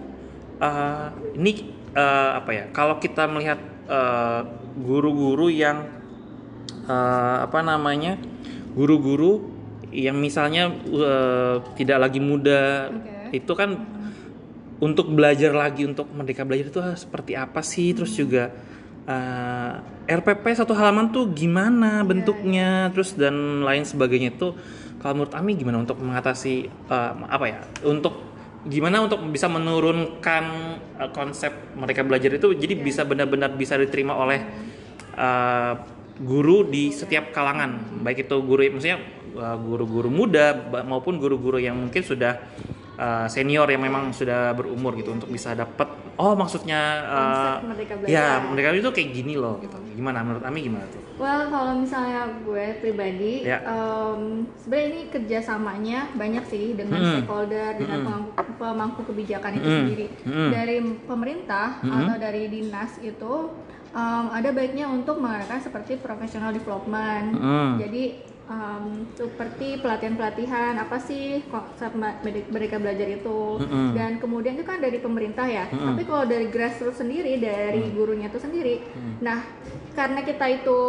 eh, 0.63 1.09
ini 1.35 1.84
eh, 1.95 2.31
apa 2.37 2.51
ya? 2.51 2.65
Kalau 2.75 2.99
kita 2.99 3.31
melihat 3.31 3.59
eh, 3.89 4.41
guru-guru 4.83 5.49
yang 5.49 5.89
eh, 6.91 7.37
apa 7.47 7.63
namanya? 7.65 8.19
guru-guru 8.75 9.55
yang 9.95 10.19
misalnya 10.19 10.75
eh, 10.75 11.57
tidak 11.79 12.11
lagi 12.11 12.19
muda 12.19 12.91
Oke. 12.91 13.39
itu 13.39 13.53
kan 13.55 13.79
untuk 14.83 15.15
belajar 15.15 15.55
lagi 15.55 15.87
untuk 15.87 16.11
merdeka 16.11 16.43
belajar 16.43 16.67
itu 16.69 16.81
ah, 16.83 16.99
seperti 16.99 17.39
apa 17.39 17.63
sih 17.63 17.95
terus 17.95 18.19
juga 18.19 18.51
eh, 19.07 19.73
RPP 20.11 20.45
satu 20.59 20.75
halaman 20.75 21.15
tuh 21.15 21.31
gimana 21.31 22.03
bentuknya 22.03 22.91
terus 22.91 23.15
dan 23.15 23.63
lain 23.63 23.87
sebagainya 23.87 24.35
itu 24.35 24.53
kalau 24.99 25.23
menurut 25.23 25.35
Ami 25.39 25.55
gimana 25.55 25.79
untuk 25.87 26.03
mengatasi 26.03 26.55
eh, 26.67 27.13
apa 27.31 27.47
ya 27.47 27.59
untuk 27.87 28.34
gimana 28.65 29.05
untuk 29.05 29.21
bisa 29.29 29.49
menurunkan 29.49 30.45
eh, 31.01 31.11
konsep 31.13 31.53
merdeka 31.77 32.05
belajar 32.05 32.37
itu 32.37 32.57
jadi 32.57 32.75
bisa 32.77 33.05
benar-benar 33.05 33.53
bisa 33.57 33.77
diterima 33.77 34.17
oleh 34.17 34.41
eh, 35.17 35.75
guru 36.15 36.71
di 36.71 36.95
setiap 36.95 37.35
kalangan. 37.35 38.03
Baik 38.07 38.31
itu 38.31 38.37
guru 38.39 38.63
maksudnya 38.71 39.03
uh, 39.35 39.57
guru-guru 39.59 40.11
muda 40.11 40.55
maupun 40.87 41.19
guru-guru 41.19 41.59
yang 41.59 41.75
mungkin 41.75 42.03
sudah 42.07 42.39
uh, 42.99 43.27
senior 43.27 43.67
yang 43.67 43.83
memang 43.83 44.15
sudah 44.15 44.55
berumur 44.55 44.95
gitu 44.95 45.11
untuk 45.11 45.31
bisa 45.31 45.59
dapat 45.59 45.91
oh 46.17 46.33
maksudnya 46.33 46.81
uh, 47.05 47.57
Merdeka 47.65 47.95
Belajar. 47.99 48.13
ya 48.13 48.27
merdeka 48.43 48.69
itu 48.75 48.91
kayak 48.91 49.11
gini 49.13 49.35
loh 49.35 49.59
gitu 49.59 49.77
gimana 49.95 50.23
menurut 50.23 50.43
Ami 50.43 50.63
gimana 50.63 50.87
tuh 50.91 51.03
Well, 51.15 51.47
kalau 51.47 51.79
misalnya 51.79 52.27
gue 52.43 52.83
pribadi, 52.83 53.47
Ya. 53.47 53.63
em, 53.63 54.43
sebenarnya 54.59 54.89
ini 54.91 55.03
kerjasamanya 55.15 56.11
banyak 56.11 56.43
sih 56.43 56.75
dengan 56.75 56.99
Mm-mm. 56.99 57.13
stakeholder, 57.23 57.79
dengan 57.79 57.99
Mm-mm. 58.03 58.35
pemangku, 58.35 58.43
pemangku 58.59 59.01
kebijakan 59.07 59.53
itu 59.55 59.63
Mm-mm. 59.63 59.79
sendiri. 59.79 60.07
Mm-mm. 60.27 60.51
Dari 60.51 60.77
pemerintah 61.07 61.79
Mm-mm. 61.87 61.95
atau 62.03 62.17
dari 62.19 62.51
dinas 62.51 62.99
itu 62.99 63.33
em, 63.95 64.27
ada 64.27 64.51
baiknya 64.51 64.91
untuk 64.91 65.23
mengadakan 65.23 65.63
seperti 65.63 66.03
professional 66.03 66.51
development. 66.51 67.27
Mm. 67.31 67.71
Jadi 67.79 68.03
em, 68.45 69.09
seperti 69.17 69.81
pelatihan-pelatihan 69.81 70.77
apa 70.77 71.01
sih 71.01 71.41
konsep 71.49 71.97
ma- 71.97 72.21
merde- 72.21 72.45
merdeka 72.53 72.77
belajar 72.77 73.09
itu 73.09 73.65
Mm-mm. 73.65 73.97
dan 73.97 74.21
kemudian 74.21 74.61
itu 74.61 74.65
kan 74.69 74.85
dari 74.85 75.01
pemerintah 75.01 75.49
ya. 75.49 75.65
Mm-mm. 75.73 75.97
Tapi 75.97 76.03
kalau 76.05 76.25
dari 76.29 76.47
grassroots 76.53 77.01
sendiri 77.01 77.41
dari 77.41 77.89
Mm. 77.89 77.93
gurunya 77.97 78.29
itu 78.29 78.37
sendiri, 78.37 78.85
nah 79.25 79.41
karena 79.95 80.21
kita 80.21 80.45
itu 80.51 80.81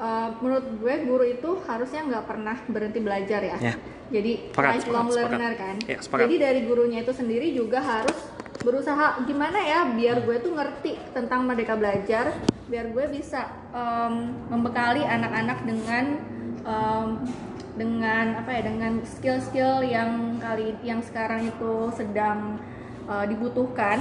uh, 0.00 0.28
menurut 0.40 0.66
gue 0.80 0.94
guru 1.04 1.24
itu 1.28 1.50
harusnya 1.68 2.00
nggak 2.02 2.24
pernah 2.24 2.56
berhenti 2.66 2.98
belajar 2.98 3.40
ya. 3.44 3.58
Ya. 3.60 3.74
Jadi 4.10 4.52
Sepakat, 4.52 4.72
lifelong 4.78 5.06
sepakat, 5.08 5.14
sepakat. 5.14 5.30
learner 5.38 5.54
kan. 5.56 5.76
Ya, 5.86 5.98
sepakat. 6.00 6.22
Jadi 6.26 6.34
dari 6.40 6.60
gurunya 6.66 6.98
itu 7.00 7.12
sendiri 7.12 7.46
juga 7.52 7.78
harus 7.80 8.18
berusaha 8.64 9.20
gimana 9.28 9.60
ya 9.60 9.84
biar 9.92 10.24
gue 10.24 10.40
tuh 10.40 10.56
ngerti 10.56 10.96
tentang 11.12 11.44
merdeka 11.44 11.76
belajar, 11.76 12.32
biar 12.66 12.88
gue 12.88 13.04
bisa 13.12 13.44
um, 13.70 14.32
membekali 14.48 15.04
anak-anak 15.04 15.58
dengan 15.68 16.04
um, 16.64 17.22
dengan 17.74 18.38
apa 18.38 18.50
ya 18.50 18.62
dengan 18.64 19.02
skill-skill 19.02 19.82
yang 19.82 20.10
kali 20.38 20.74
yang 20.80 21.00
sekarang 21.00 21.46
itu 21.46 21.72
sedang 21.92 22.58
uh, 23.04 23.24
dibutuhkan 23.24 23.98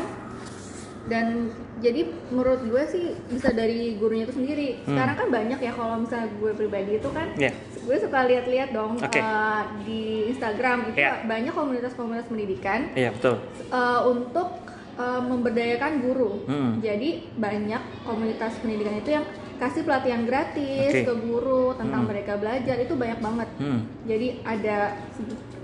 dan 1.04 1.52
jadi 1.84 2.08
menurut 2.32 2.64
gue 2.64 2.84
sih 2.88 3.06
bisa 3.28 3.52
dari 3.52 4.00
gurunya 4.00 4.24
itu 4.24 4.40
sendiri 4.40 4.80
Hmm. 4.80 4.96
sekarang 4.96 5.16
kan 5.18 5.28
banyak 5.30 5.60
ya 5.60 5.72
kalau 5.74 6.00
misalnya 6.00 6.32
gue 6.34 6.52
pribadi 6.54 6.92
itu 6.96 7.10
kan 7.10 7.28
Ya. 7.36 7.52
gue 7.76 7.98
suka 8.00 8.24
lihat-lihat 8.24 8.72
dong 8.72 8.96
Oke. 8.96 9.20
eh, 9.20 9.62
di 9.84 10.02
Instagram 10.32 10.94
itu 10.94 11.04
Ya. 11.04 11.20
banyak 11.22 11.52
komunitas-komunitas 11.52 12.24
pendidikan 12.26 12.88
iya 12.94 13.12
betul 13.12 13.36
eh, 13.68 14.02
untuk 14.06 14.48
eh, 14.96 15.22
memberdayakan 15.22 15.94
guru 16.00 16.32
Hmm. 16.48 16.80
jadi 16.80 17.10
banyak 17.36 17.82
komunitas 18.06 18.56
pendidikan 18.64 18.96
itu 18.96 19.10
yang 19.12 19.26
kasih 19.56 19.82
pelatihan 19.82 20.24
gratis 20.24 20.92
Oke. 20.92 21.04
ke 21.04 21.14
guru 21.20 21.74
tentang 21.74 22.04
Hmm. 22.04 22.10
mereka 22.10 22.34
belajar 22.36 22.76
itu 22.78 22.94
banyak 22.94 23.20
banget 23.20 23.50
Hmm. 23.56 23.80
jadi 24.04 24.28
ada 24.42 24.78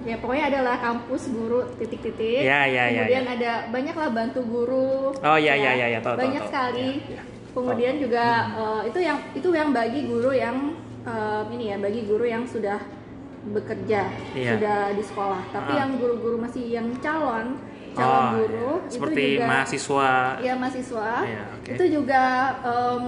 ya 0.01 0.15
pokoknya 0.15 0.45
adalah 0.47 0.75
kampus 0.77 1.27
guru 1.27 1.59
titik-titik 1.75 2.41
Ya, 2.41 2.63
ya, 2.63 2.87
ya, 2.87 3.03
kemudian 3.03 3.25
ada 3.27 3.51
banyak 3.67 3.95
lah 3.95 4.09
bantu 4.09 4.39
guru 4.41 5.11
Oh, 5.13 5.37
ya, 5.37 5.53
ya, 5.53 5.71
ya, 5.73 5.87
ya, 5.89 5.99
tahu, 5.99 6.15
banyak 6.15 6.39
tahu. 6.39 6.49
sekali 6.49 6.89
Ya, 7.03 7.13
ya. 7.13 7.21
kemudian 7.51 7.95
juga 7.97 8.25
eh, 8.53 8.81
itu 8.87 8.99
yang 8.99 9.17
itu 9.33 9.47
yang 9.51 9.69
bagi 9.69 9.99
guru 10.05 10.31
yang 10.31 10.57
eh, 11.01 11.41
ini 11.49 11.65
ya 11.67 11.77
bagi 11.77 12.01
guru 12.03 12.23
yang 12.23 12.43
sudah 12.43 12.79
bekerja 13.41 14.01
Iya. 14.31 14.51
sudah 14.53 14.79
di 14.93 15.01
sekolah 15.01 15.41
tapi 15.49 15.71
Ah. 15.73 15.77
yang 15.79 15.95
guru-guru 15.95 16.35
masih 16.37 16.63
yang 16.69 16.91
calon 16.99 17.55
calon 17.89 18.19
Oh, 18.21 18.27
guru 18.37 18.69
iya. 18.69 18.85
itu 18.85 18.93
seperti 18.93 19.21
juga 19.33 19.47
mahasiswa 19.47 20.11
ya 20.39 20.53
mahasiswa 20.53 21.09
Iya, 21.25 21.43
oke. 21.49 21.71
itu 21.71 21.83
juga 21.89 22.23
em, 22.61 23.05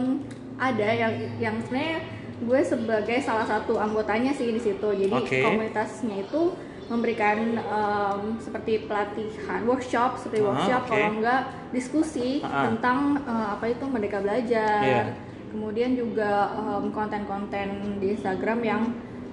ada 0.62 0.88
yang 0.94 1.14
yang 1.42 1.56
sebenarnya 1.60 2.00
gue 2.38 2.62
sebagai 2.62 3.18
salah 3.20 3.44
satu 3.44 3.78
anggotanya 3.78 4.30
sih 4.32 4.50
di 4.50 4.58
situ 4.58 4.88
jadi 4.88 5.14
Oke. 5.16 5.42
komunitasnya 5.42 6.22
itu 6.22 6.54
memberikan 6.86 7.38
em, 7.56 8.22
seperti 8.38 8.86
pelatihan 8.86 9.62
workshop 9.64 10.18
seperti 10.18 10.40
Ah, 10.40 10.46
workshop 10.48 10.82
oke. 10.84 10.90
kalau 10.92 11.08
enggak 11.16 11.42
diskusi 11.70 12.42
Ah. 12.42 12.68
tentang 12.68 12.98
eh, 13.24 13.48
apa 13.52 13.66
itu 13.68 13.86
merdeka 13.86 14.20
belajar 14.20 14.82
Iya. 14.82 15.04
kemudian 15.50 15.94
juga 15.94 16.32
em, 16.54 16.86
konten-konten 16.92 17.68
di 17.98 18.12
Instagram 18.12 18.60
yang 18.62 18.84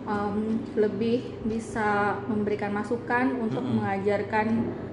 em, 0.04 0.36
lebih 0.74 1.18
bisa 1.44 2.16
memberikan 2.24 2.72
masukan 2.72 3.36
untuk 3.38 3.60
Mm-mm. 3.60 3.76
mengajarkan 3.80 4.46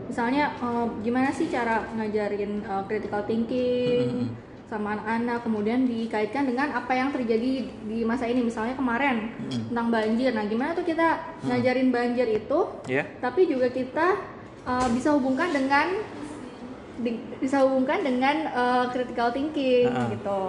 misalnya 0.05 0.51
eh, 0.53 0.85
gimana 0.99 1.29
sih 1.29 1.47
cara 1.47 1.83
ngajarin 1.93 2.59
eh, 2.59 2.83
critical 2.85 3.23
thinking 3.23 4.07
Mm-mm. 4.23 4.43
Sama 4.65 4.93
anak-anak 4.93 5.41
kemudian 5.41 5.85
dikaitkan 5.85 6.43
dengan 6.43 6.73
apa 6.73 6.89
yang 6.91 7.09
terjadi 7.09 7.49
di 7.69 7.99
masa 8.01 8.25
ini 8.25 8.41
misalnya 8.41 8.73
kemarin 8.73 9.29
Mm. 9.45 9.69
tentang 9.69 9.87
banjir 9.89 10.31
nah 10.31 10.41
gimana 10.43 10.73
tuh 10.73 10.81
kita 10.81 11.07
ngajarin 11.43 11.89
banjir 11.89 12.27
itu 12.27 12.59
ya 12.85 13.05
tapi 13.19 13.45
juga 13.45 13.69
kita 13.69 14.17
uh, 14.63 14.89
bisa 14.89 15.13
hubungkan 15.13 15.49
dengan 15.49 16.01
di- 16.97 17.21
bisa 17.37 17.61
hubungkan 17.61 18.01
dengan 18.01 18.49
uh, 18.49 18.85
critical 18.89 19.29
thinking 19.29 19.85
Ah. 19.85 20.09
gitu 20.09 20.41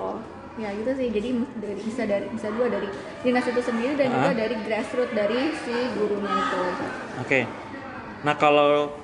ya 0.56 0.72
gitu 0.72 0.90
sih 0.96 1.08
jadi 1.10 1.28
dari, 1.54 1.80
bisa 1.82 2.02
dari 2.02 2.26
bisa 2.32 2.48
dua 2.48 2.66
dari 2.66 2.88
dinas 3.20 3.44
itu 3.44 3.60
sendiri 3.60 3.92
dan 3.94 4.08
juga 4.08 4.30
Ah. 4.30 4.36
dari 4.38 4.54
grassroots 4.58 5.12
dari 5.12 5.40
si 5.58 5.76
gurunya 5.92 6.32
itu 6.32 6.62
Oke. 7.18 7.40
Nah 8.22 8.34
kalau 8.34 8.96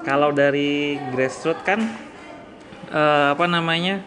kalau 0.00 0.30
dari 0.30 0.94
grassroots 1.10 1.64
kan 1.64 1.82
eh, 2.88 3.26
apa 3.28 3.44
namanya? 3.44 4.00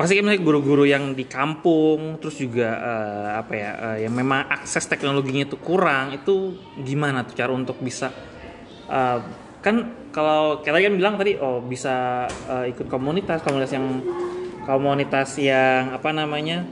Pasti 0.00 0.16
kan 0.16 0.32
misalnya 0.32 0.40
guru-guru 0.48 0.88
yang 0.88 1.12
di 1.12 1.28
kampung, 1.28 2.16
terus 2.24 2.40
juga 2.40 2.72
eh, 2.72 3.30
apa 3.36 3.52
ya, 3.52 3.70
eh, 3.76 4.08
yang 4.08 4.16
memang 4.16 4.48
akses 4.48 4.88
teknologinya 4.88 5.44
itu 5.44 5.60
kurang, 5.60 6.16
itu 6.16 6.56
gimana 6.80 7.20
tuh 7.28 7.36
cara 7.36 7.52
untuk 7.52 7.76
bisa 7.84 8.08
eh, 8.88 9.18
kan 9.60 9.76
kalau 10.08 10.64
kita 10.64 10.80
kan 10.80 10.96
bilang 10.96 11.20
tadi 11.20 11.36
oh 11.36 11.60
bisa 11.60 12.24
eh, 12.48 12.72
ikut 12.72 12.88
komunitas, 12.88 13.44
komunitas 13.44 13.76
yang 13.76 14.00
komunitas 14.64 15.36
yang 15.36 15.92
apa 15.92 16.08
namanya? 16.16 16.64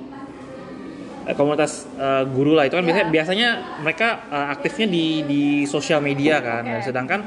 komunitas 1.36 1.84
eh, 2.00 2.24
guru 2.32 2.56
lah 2.56 2.64
itu 2.64 2.80
kan 2.80 2.88
biasanya 2.88 3.04
Ya. 3.04 3.12
biasanya 3.12 3.48
mereka 3.84 4.08
eh, 4.32 4.46
aktifnya 4.56 4.88
di 4.88 5.06
di 5.28 5.42
sosial 5.68 6.00
media 6.00 6.40
kan 6.40 6.64
Oke. 6.64 6.88
sedangkan 6.88 7.20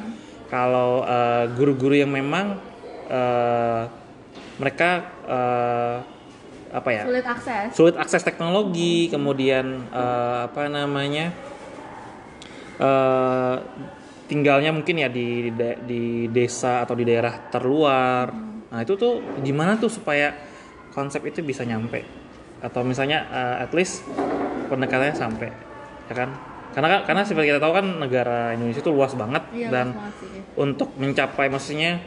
kalau 0.49 1.05
guru-guru 1.53 1.93
yang 1.93 2.09
memang 2.09 2.57
eh, 3.05 4.00
mereka 4.57 4.89
eh, 5.23 5.97
apa 6.71 6.89
ya? 6.89 7.03
Sulit 7.03 7.25
akses. 7.25 7.67
Sulit 7.71 7.95
akses 7.95 8.23
teknologi 8.23 9.07
kemudian 9.07 9.87
eh, 9.87 10.37
apa 10.47 10.67
namanya? 10.67 11.31
Eh, 12.81 13.55
tinggalnya 14.25 14.71
mungkin 14.71 14.95
ya 14.95 15.11
di, 15.11 15.51
di 15.51 15.67
di 15.83 16.01
desa 16.27 16.81
atau 16.81 16.95
di 16.95 17.03
daerah 17.03 17.51
terluar. 17.51 18.31
Nah 18.71 18.79
itu 18.79 18.95
tuh 18.95 19.19
gimana 19.39 19.75
tuh 19.75 19.91
supaya 19.91 20.31
konsep 20.89 21.21
itu 21.23 21.39
bisa 21.41 21.61
nyampe? 21.61 22.01
Atau 22.59 22.81
misalnya 22.81 23.27
eh, 23.27 23.63
at 23.63 23.71
least 23.71 24.07
pendekatannya 24.67 25.13
sampai 25.13 25.49
ya 26.07 26.15
kan? 26.15 26.29
Karena 26.71 26.87
kan- 26.89 27.03
karena 27.03 27.21
seperti 27.27 27.51
kita 27.51 27.59
tahu 27.59 27.73
kan 27.75 27.85
negara 27.99 28.55
Indonesia 28.55 28.79
itu 28.79 28.89
luas 28.89 29.11
banget 29.11 29.43
iya 29.51 29.67
dan 29.67 29.91
luas 29.91 29.99
banget 29.99 30.15
sih. 30.23 30.41
untuk 30.55 30.89
mencapai 30.95 31.51
maksudnya 31.51 31.99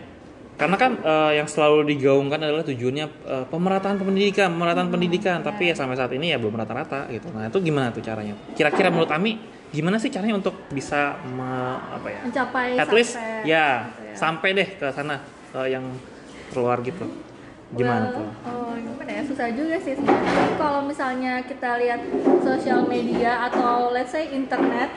karena 0.55 0.77
kan 0.79 0.93
eh, 1.03 1.33
yang 1.43 1.49
selalu 1.51 1.83
digaungkan 1.91 2.39
adalah 2.39 2.63
tujuannya 2.63 3.07
eh, 3.27 3.45
pemerataan 3.51 3.99
pendidikan, 3.99 4.55
pemerataan 4.55 4.89
pendidikan, 4.89 5.43
tapi 5.43 5.71
ya 5.71 5.75
sampai 5.75 5.99
saat 5.99 6.15
ini 6.15 6.31
ya 6.31 6.39
belum 6.39 6.55
rata-rata 6.55 7.11
gitu. 7.11 7.27
Nah, 7.35 7.51
itu 7.51 7.59
gimana 7.59 7.91
tuh 7.91 8.03
caranya? 8.03 8.39
Kira-kira 8.55 8.89
menurut 8.95 9.11
Ami 9.11 9.39
gimana 9.75 9.99
sih 9.99 10.07
caranya 10.07 10.39
untuk 10.39 10.55
bisa 10.71 11.19
me- 11.27 11.83
apa 11.91 12.07
ya? 12.07 12.21
mencapai 12.23 12.79
At 12.79 12.91
least 12.95 13.19
sampai 13.19 13.43
ya 13.43 13.67
gitu 13.91 14.03
ya. 14.07 14.15
sampai 14.15 14.49
deh 14.55 14.69
ke 14.79 14.87
sana 14.95 15.15
ke 15.51 15.61
yang 15.67 15.85
keluar 16.55 16.79
gitu. 16.87 17.03
Gimana 17.75 18.07
Well, 18.07 18.15
tuh? 18.15 18.29
Oh, 18.47 18.73
gimana 18.79 19.11
ya? 19.11 19.23
Susah 19.27 19.51
juga 19.51 19.75
sih 19.83 19.99
sebenarnya. 19.99 20.55
Kalau 20.55 20.87
misalnya 20.87 21.43
kita 21.43 21.71
lihat 21.83 22.01
sosial 22.47 22.87
media 22.87 23.51
atau 23.51 23.91
let's 23.91 24.15
say 24.15 24.31
internet 24.31 24.95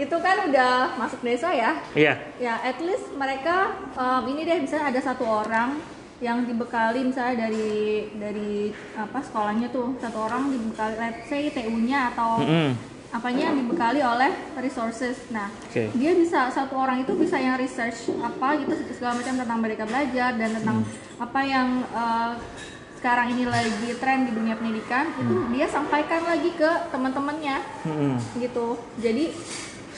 itu 0.00 0.16
kan 0.20 0.48
udah 0.48 0.96
masuk 0.96 1.20
desa 1.20 1.52
ya. 1.52 1.76
Iya. 1.92 2.14
Ya, 2.40 2.54
at 2.64 2.80
least 2.80 3.12
mereka 3.12 3.76
um, 3.92 4.24
ini 4.28 4.48
deh 4.48 4.58
misalnya 4.64 4.92
ada 4.94 5.00
satu 5.00 5.24
orang 5.24 5.76
yang 6.22 6.46
dibekali 6.46 7.02
misalnya 7.02 7.50
dari 7.50 8.06
dari 8.14 8.70
apa 8.94 9.18
sekolahnya 9.18 9.74
tuh 9.74 9.98
satu 9.98 10.22
orang 10.22 10.54
dibekali 10.54 10.94
let's 10.94 11.26
say 11.26 11.50
TU-nya 11.50 12.14
atau 12.14 12.38
Mm-mm. 12.38 12.78
apanya 13.10 13.50
yang 13.50 13.58
dibekali 13.66 13.98
oleh 13.98 14.30
resources. 14.62 15.18
Nah, 15.34 15.50
Oke. 15.50 15.90
dia 15.98 16.14
bisa 16.14 16.46
satu 16.54 16.78
orang 16.78 17.02
itu 17.02 17.12
bisa 17.18 17.42
yang 17.42 17.58
research 17.58 18.14
apa 18.22 18.54
gitu 18.62 18.70
segala 18.94 19.18
macam 19.18 19.34
tentang 19.34 19.58
mereka 19.58 19.82
belajar 19.82 20.30
dan 20.38 20.50
tentang 20.54 20.86
apa 21.18 21.40
yang 21.42 21.68
uh, 21.90 22.38
sekarang 23.02 23.34
ini 23.34 23.42
lagi 23.50 23.90
tren 23.98 24.22
di 24.22 24.30
dunia 24.30 24.54
pendidikan 24.54 25.10
itu 25.18 25.34
dia 25.50 25.66
sampaikan 25.66 26.22
lagi 26.22 26.54
ke 26.54 26.70
teman-temannya 26.94 27.58
Mm-mm. 27.82 28.14
gitu. 28.38 28.78
Jadi 29.02 29.34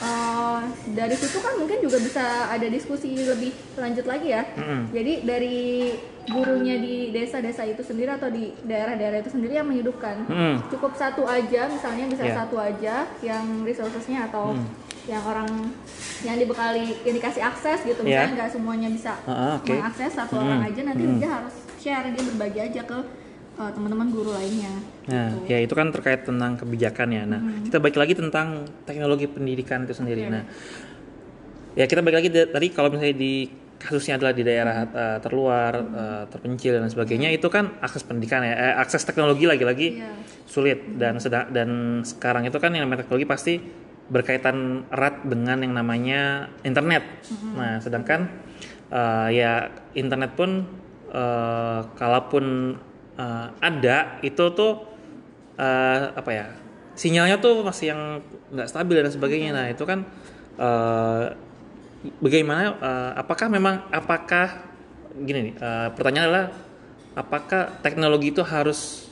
uh, 0.00 0.60
dari 0.90 1.14
situ 1.14 1.38
kan 1.38 1.54
mungkin 1.54 1.78
juga 1.78 1.98
bisa 1.98 2.24
ada 2.48 2.66
diskusi 2.66 3.14
lebih 3.14 3.50
lanjut 3.76 4.04
lagi 4.04 4.28
ya. 4.30 4.42
Mm-mm. 4.54 4.90
Jadi 4.90 5.12
dari 5.22 5.58
gurunya 6.24 6.80
di 6.80 7.12
desa-desa 7.12 7.62
itu 7.62 7.84
sendiri 7.84 8.08
atau 8.10 8.32
di 8.32 8.48
daerah-daerah 8.64 9.20
itu 9.20 9.28
sendiri 9.28 9.60
yang 9.60 9.68
menghidupkan 9.68 10.24
Mm-mm. 10.24 10.56
cukup 10.72 10.96
satu 10.96 11.28
aja 11.28 11.68
misalnya 11.68 12.08
bisa 12.08 12.24
Iya. 12.24 12.34
satu 12.40 12.56
aja 12.56 13.04
yang 13.20 13.44
resourcesnya 13.60 14.32
atau 14.32 14.56
yang 15.04 15.20
orang 15.20 15.44
yang 16.24 16.40
dibekali 16.40 16.96
yang 17.04 17.12
dikasih 17.12 17.44
akses 17.44 17.84
gitu 17.84 18.00
misalnya 18.00 18.40
nggak 18.40 18.50
semuanya 18.56 18.88
bisa 18.88 19.12
Ah, 19.28 19.60
oke. 19.60 19.68
mengakses 19.68 20.16
satu 20.16 20.40
orang 20.40 20.64
aja 20.64 20.80
nanti 20.80 21.04
dia 21.20 21.28
harus 21.28 21.52
share 21.76 22.08
dia 22.08 22.22
berbagi 22.24 22.60
aja 22.64 22.80
ke 22.80 22.98
uh, 23.56 23.70
teman-teman 23.70 24.08
guru 24.10 24.30
lainnya 24.32 24.72
Nah, 25.04 25.28
gitu. 25.36 25.52
ya 25.52 25.58
itu 25.60 25.74
kan 25.76 25.92
terkait 25.92 26.24
tentang 26.24 26.56
kebijakan 26.56 27.08
ya. 27.12 27.22
Nah, 27.28 27.36
kita 27.60 27.76
balik 27.76 28.00
lagi 28.00 28.16
tentang 28.16 28.64
teknologi 28.88 29.28
pendidikan 29.28 29.84
itu 29.84 29.92
sendiri. 29.92 30.24
Oke. 30.24 30.32
Nah, 30.32 30.42
ya 31.76 31.84
kita 31.84 32.00
balik 32.00 32.24
lagi 32.24 32.30
tadi 32.32 32.66
kalau 32.72 32.88
misalnya 32.88 33.12
di 33.12 33.50
kasusnya 33.76 34.16
adalah 34.16 34.32
di 34.32 34.40
daerah 34.40 34.88
eh, 34.88 35.18
terluar, 35.20 35.72
eh, 35.76 36.24
terpencil 36.32 36.80
dan 36.80 36.88
sebagainya, 36.88 37.28
itu 37.36 37.52
kan 37.52 37.76
akses 37.84 38.00
pendidikan 38.00 38.40
ya, 38.40 38.56
eh, 38.56 38.74
akses 38.80 39.04
teknologi 39.04 39.44
lagi-lagi 39.44 40.00
Iya. 40.00 40.12
sulit 40.48 40.80
dan 40.96 41.20
sedang 41.20 41.52
dan 41.52 41.68
sekarang 42.00 42.48
itu 42.48 42.56
kan 42.56 42.72
yang 42.72 42.88
namanya 42.88 43.04
teknologi 43.04 43.28
pasti 43.28 43.54
berkaitan 44.08 44.88
erat 44.88 45.20
dengan 45.24 45.60
yang 45.60 45.76
namanya 45.76 46.48
internet. 46.64 47.04
Nah, 47.52 47.76
sedangkan 47.76 48.24
eh, 48.88 49.28
ya 49.36 49.68
internet 49.92 50.32
pun 50.32 50.64
eh, 51.12 51.80
kalaupun 51.92 52.76
eh, 53.18 53.46
ada 53.58 54.18
itu 54.22 54.44
tuh 54.54 54.72
eh, 55.58 56.12
apa 56.14 56.30
ya 56.30 56.46
sinyalnya 56.94 57.42
tuh 57.42 57.66
masih 57.66 57.90
yang 57.90 58.02
nggak 58.54 58.70
stabil 58.70 59.02
dan 59.02 59.10
sebagainya. 59.10 59.50
Nah, 59.50 59.66
itu 59.70 59.82
kan 59.82 60.06
eh, 60.58 61.24
bagaimana 62.22 62.78
eh, 62.78 63.12
apakah 63.18 63.46
memang 63.50 63.82
apakah 63.90 64.62
gini 65.18 65.50
nih 65.50 65.54
eh, 65.58 65.88
pertanyaan 65.94 66.26
adalah 66.30 66.46
apakah 67.14 67.78
teknologi 67.82 68.34
itu 68.34 68.42
harus 68.42 69.10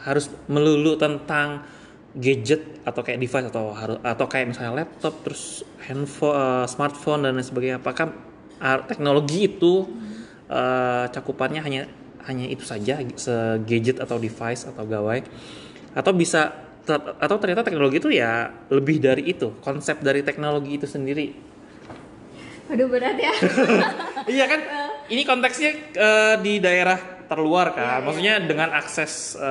harus 0.00 0.32
melulu 0.48 0.96
tentang 0.96 1.64
gadget 2.16 2.82
atau 2.82 3.06
kayak 3.06 3.22
device 3.22 3.48
atau 3.52 3.70
harus 3.70 3.98
atau 4.02 4.26
kayak 4.26 4.50
misalnya 4.50 4.82
laptop 4.82 5.14
terus 5.22 5.62
handphone 5.84 6.34
eh, 6.36 6.66
smartphone 6.66 7.20
dan 7.28 7.36
lain 7.36 7.44
sebagainya. 7.44 7.76
Apakah 7.80 8.16
ah, 8.64 8.80
teknologi 8.84 9.44
itu 9.44 9.86
eh, 10.48 11.04
cakupannya 11.12 11.60
hanya 11.60 11.82
hanya 12.26 12.46
itu 12.48 12.64
saja 12.66 13.00
se 13.16 13.34
gadget 13.64 14.00
atau 14.02 14.16
device 14.20 14.66
atau 14.68 14.84
gawai. 14.84 15.22
Atau 15.96 16.12
bisa 16.12 16.52
ter- 16.84 17.16
atau 17.18 17.36
ternyata 17.38 17.62
teknologi 17.66 18.00
itu 18.00 18.10
ya 18.10 18.50
lebih 18.72 18.98
dari 18.98 19.30
itu 19.30 19.54
konsep 19.60 20.00
dari 20.00 20.24
teknologi 20.24 20.76
itu 20.76 20.86
sendiri. 20.88 21.32
Aduh 22.70 22.86
berat 22.86 23.18
ya. 23.18 23.34
iya 24.38 24.44
kan? 24.46 24.60
Ini 25.10 25.22
konteksnya 25.26 25.70
eh, 25.90 26.34
di 26.38 26.62
daerah 26.62 27.26
terluar 27.26 27.74
kan? 27.74 27.82
Iya. 27.82 27.96
maksudnya 28.06 28.34
dengan 28.42 28.68
akses 28.74 29.34
eh, 29.34 29.46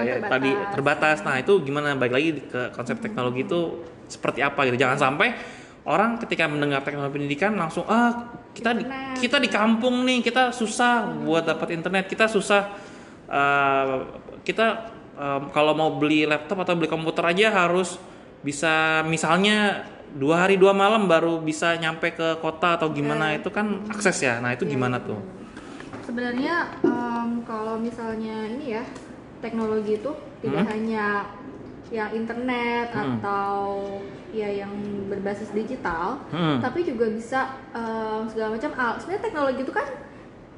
Yang 0.00 0.06
ya, 0.08 0.14
terbatas. 0.16 0.30
tadi 0.32 0.50
terbatas. 0.72 1.16
Nah 1.24 1.36
itu 1.40 1.52
gimana? 1.60 1.92
Balik 1.96 2.14
lagi 2.16 2.28
ke 2.48 2.72
konsep 2.72 2.96
teknologi 3.00 3.44
itu 3.44 3.60
seperti 4.08 4.40
apa 4.40 4.64
gitu. 4.68 4.80
Jangan 4.80 4.96
sampai 4.96 5.36
orang 5.82 6.18
ketika 6.22 6.46
mendengar 6.46 6.80
teknologi 6.86 7.18
pendidikan 7.18 7.58
langsung 7.58 7.82
ah 7.90 8.30
kita 8.54 8.70
di, 8.76 8.84
Internet. 8.86 9.18
kita 9.18 9.36
di 9.42 9.48
kampung 9.50 10.06
nih 10.06 10.22
kita 10.22 10.52
susah 10.54 11.10
buat 11.24 11.42
dapat 11.42 11.74
internet 11.74 12.06
kita 12.06 12.28
susah 12.30 12.70
eh, 13.26 13.96
kita 14.46 14.66
eh, 15.18 15.40
kalau 15.50 15.72
mau 15.74 15.90
beli 15.98 16.22
laptop 16.28 16.62
atau 16.62 16.78
beli 16.78 16.86
komputer 16.86 17.24
aja 17.26 17.50
harus 17.50 17.98
bisa 18.42 19.02
misalnya 19.06 19.86
dua 20.12 20.44
hari 20.44 20.60
dua 20.60 20.76
malam 20.76 21.08
baru 21.08 21.40
bisa 21.40 21.72
nyampe 21.80 22.12
ke 22.12 22.36
kota 22.38 22.76
atau 22.76 22.92
gimana 22.92 23.32
itu 23.32 23.48
kan 23.48 23.80
akses 23.88 24.20
ya. 24.20 24.44
Nah 24.44 24.52
itu 24.52 24.68
gimana 24.68 25.00
tuh? 25.00 25.16
Sebenarnya 26.04 26.68
em, 26.84 27.40
kalau 27.48 27.80
misalnya 27.80 28.44
ini 28.44 28.76
ya 28.76 28.84
teknologi 29.40 29.96
itu 29.96 30.12
tidak 30.44 30.68
hanya 30.68 31.24
yang 31.88 32.10
internet 32.12 32.92
Hmm. 32.92 33.16
atau 33.20 33.56
ya 34.32 34.48
yang 34.48 34.72
berbasis 35.06 35.52
digital, 35.52 36.16
Hmm. 36.32 36.56
tapi 36.58 36.82
juga 36.82 37.04
bisa 37.06 37.40
em, 37.70 38.24
segala 38.26 38.56
macam 38.56 38.70
alat. 38.72 38.96
Sebenarnya 38.98 39.22
teknologi 39.22 39.60
itu 39.60 39.70
kan 39.70 39.86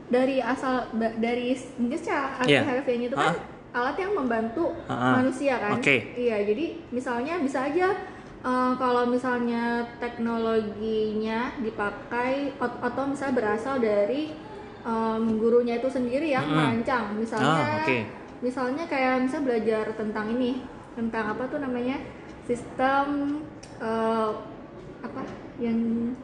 dari 0.06 0.38
asal 0.38 0.86
dari 0.94 1.52
mungkin 1.76 1.98
secara 1.98 2.38
Iya. 2.46 2.62
harfiahnya 2.62 3.08
itu 3.08 3.18
kan 3.18 3.34
alat 3.72 3.96
yang 3.98 4.14
membantu 4.14 4.70
Ah, 4.86 4.94
ah. 4.94 5.12
manusia 5.18 5.58
kan. 5.58 5.74
Oke. 5.74 6.14
Iya, 6.14 6.46
jadi 6.46 6.64
misalnya 6.88 7.42
bisa 7.42 7.66
aja 7.66 7.90
eh, 8.44 8.72
kalau 8.76 9.08
misalnya 9.08 9.82
teknologinya 9.96 11.48
dipakai 11.58 12.52
at- 12.54 12.80
atau 12.84 13.08
misalnya 13.08 13.34
berasal 13.34 13.80
dari 13.80 14.36
em, 14.84 15.40
gurunya 15.40 15.80
itu 15.80 15.88
sendiri 15.88 16.28
yang 16.28 16.44
Mm-mm. 16.44 16.54
merancang. 16.54 17.16
Misalnya 17.16 17.80
Ah, 17.80 17.80
oke. 17.82 17.98
misalnya 18.38 18.84
kayak 18.84 19.24
misalnya 19.24 19.48
belajar 19.48 19.84
tentang 19.96 20.28
ini, 20.30 20.60
tentang 20.92 21.32
apa 21.32 21.48
tuh 21.48 21.58
namanya? 21.58 21.96
sistem 22.44 23.40
eh, 23.76 24.30
apa? 25.00 25.22
Yang 25.56 25.78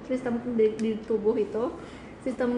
sistem 0.05 0.35
di, 0.55 0.67
di 0.75 0.91
tubuh 1.01 1.35
itu 1.35 1.71
sistem 2.21 2.51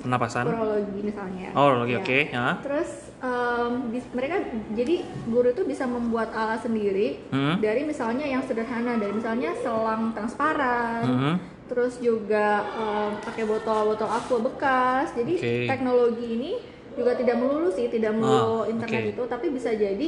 penapasan 0.00 0.48
urologi 0.48 1.00
misalnya. 1.04 1.52
oh 1.52 1.84
oke 1.84 1.92
Ya. 1.92 2.00
oke 2.00 2.18
ya 2.26 2.46
Terus 2.64 2.90
em, 3.20 3.72
bis- 3.90 4.08
mereka 4.10 4.40
jadi 4.72 4.94
guru 5.26 5.52
itu 5.52 5.62
bisa 5.62 5.84
membuat 5.84 6.32
alat 6.32 6.64
sendiri 6.64 7.20
Hmm. 7.28 7.60
dari 7.60 7.84
misalnya 7.84 8.24
yang 8.24 8.40
sederhana 8.40 8.96
dari 8.96 9.12
misalnya 9.12 9.52
selang 9.54 10.16
transparan, 10.16 11.04
Mhm. 11.04 11.34
terus 11.68 12.00
juga 12.00 12.64
em, 12.72 13.12
pakai 13.20 13.44
botol-botol 13.44 14.08
aqua 14.08 14.38
bekas. 14.40 15.12
Jadi 15.12 15.34
Oke. 15.36 15.54
teknologi 15.68 16.26
ini 16.30 16.50
juga 16.96 17.12
tidak 17.12 17.36
melulu 17.36 17.68
sih, 17.68 17.86
tidak 17.86 18.16
melulu 18.16 18.64
Ah, 18.64 18.70
internet 18.72 19.02
oke. 19.04 19.12
itu, 19.12 19.22
tapi 19.28 19.46
bisa 19.52 19.70
jadi 19.70 20.06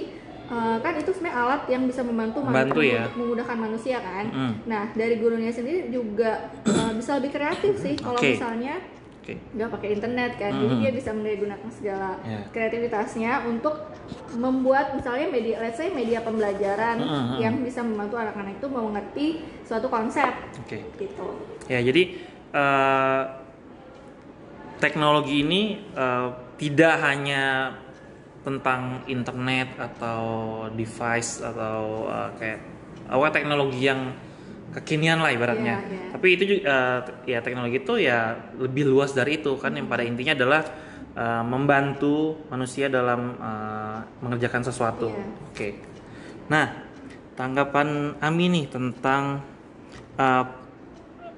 eh, 0.53 0.77
kan 0.79 0.93
itu 0.95 1.11
sebenarnya 1.11 1.39
alat 1.41 1.63
yang 1.67 1.89
bisa 1.89 2.05
membantu 2.05 2.45
Membantu 2.45 2.85
ya. 2.85 3.09
memudahkan 3.17 3.57
manusia 3.57 3.99
kan. 3.99 4.29
Mm. 4.29 4.55
Nah 4.69 4.93
dari 4.93 5.17
gurunya 5.17 5.49
sendiri 5.49 5.89
juga 5.89 6.53
eh, 6.63 6.93
bisa 6.93 7.17
lebih 7.17 7.33
kreatif 7.33 7.81
sih 7.81 7.97
kalau 7.97 8.21
Oke. 8.21 8.37
misalnya 8.37 8.77
nggak 9.23 9.71
pakai 9.71 9.95
internet 9.95 10.35
kan 10.35 10.51
jadi 10.51 10.75
Mhm. 10.75 10.83
dia 10.83 10.91
bisa 10.91 11.15
menggunakan 11.15 11.71
segala 11.71 12.19
Ya. 12.27 12.43
kreativitasnya 12.51 13.47
untuk 13.47 13.79
membuat 14.35 14.99
misalnya 14.99 15.31
media 15.31 15.63
let's 15.63 15.79
say 15.79 15.95
media 15.95 16.19
pembelajaran 16.21 16.99
Mhm. 16.99 17.39
yang 17.39 17.55
bisa 17.63 17.87
membantu 17.87 18.19
anak-anak 18.19 18.59
itu 18.59 18.67
mengerti 18.67 19.27
suatu 19.63 19.87
konsep 19.87 20.27
oke 20.59 20.79
gitu 20.99 21.27
ya 21.71 21.79
jadi 21.79 22.03
eh, 22.51 23.23
teknologi 24.77 25.41
ini 25.41 25.63
eh, 25.95 26.29
tidak 26.59 26.99
hanya 26.99 27.79
tentang 28.43 29.07
internet 29.07 29.79
atau 29.79 30.23
device 30.75 31.43
atau 31.43 32.11
eh, 32.11 32.31
kayak 32.39 32.61
awal 33.11 33.31
teknologi 33.31 33.87
yang 33.87 34.11
kekinian 34.73 35.21
lah 35.21 35.31
ibaratnya. 35.31 35.79
Iya, 35.79 35.89
iya. 35.89 36.11
Tapi 36.17 36.27
itu 36.35 36.43
juga 36.49 36.63
eh, 36.67 36.99
ya 37.37 37.39
teknologi 37.45 37.77
itu 37.79 37.95
ya 38.03 38.35
lebih 38.59 38.89
luas 38.89 39.15
dari 39.15 39.39
itu 39.39 39.55
kan 39.61 39.77
yang 39.79 39.87
pada 39.87 40.03
intinya 40.03 40.35
adalah 40.35 40.63
eh, 41.15 41.45
membantu 41.47 42.43
manusia 42.51 42.91
dalam 42.91 43.39
eh, 43.39 43.99
mengerjakan 44.25 44.63
sesuatu. 44.67 45.09
Iya. 45.13 45.25
Oke. 45.53 45.69
Nah, 46.51 46.67
tanggapan 47.39 48.19
Ami 48.19 48.51
nih 48.51 48.67
tentang 48.67 49.45
eh, 50.19 50.45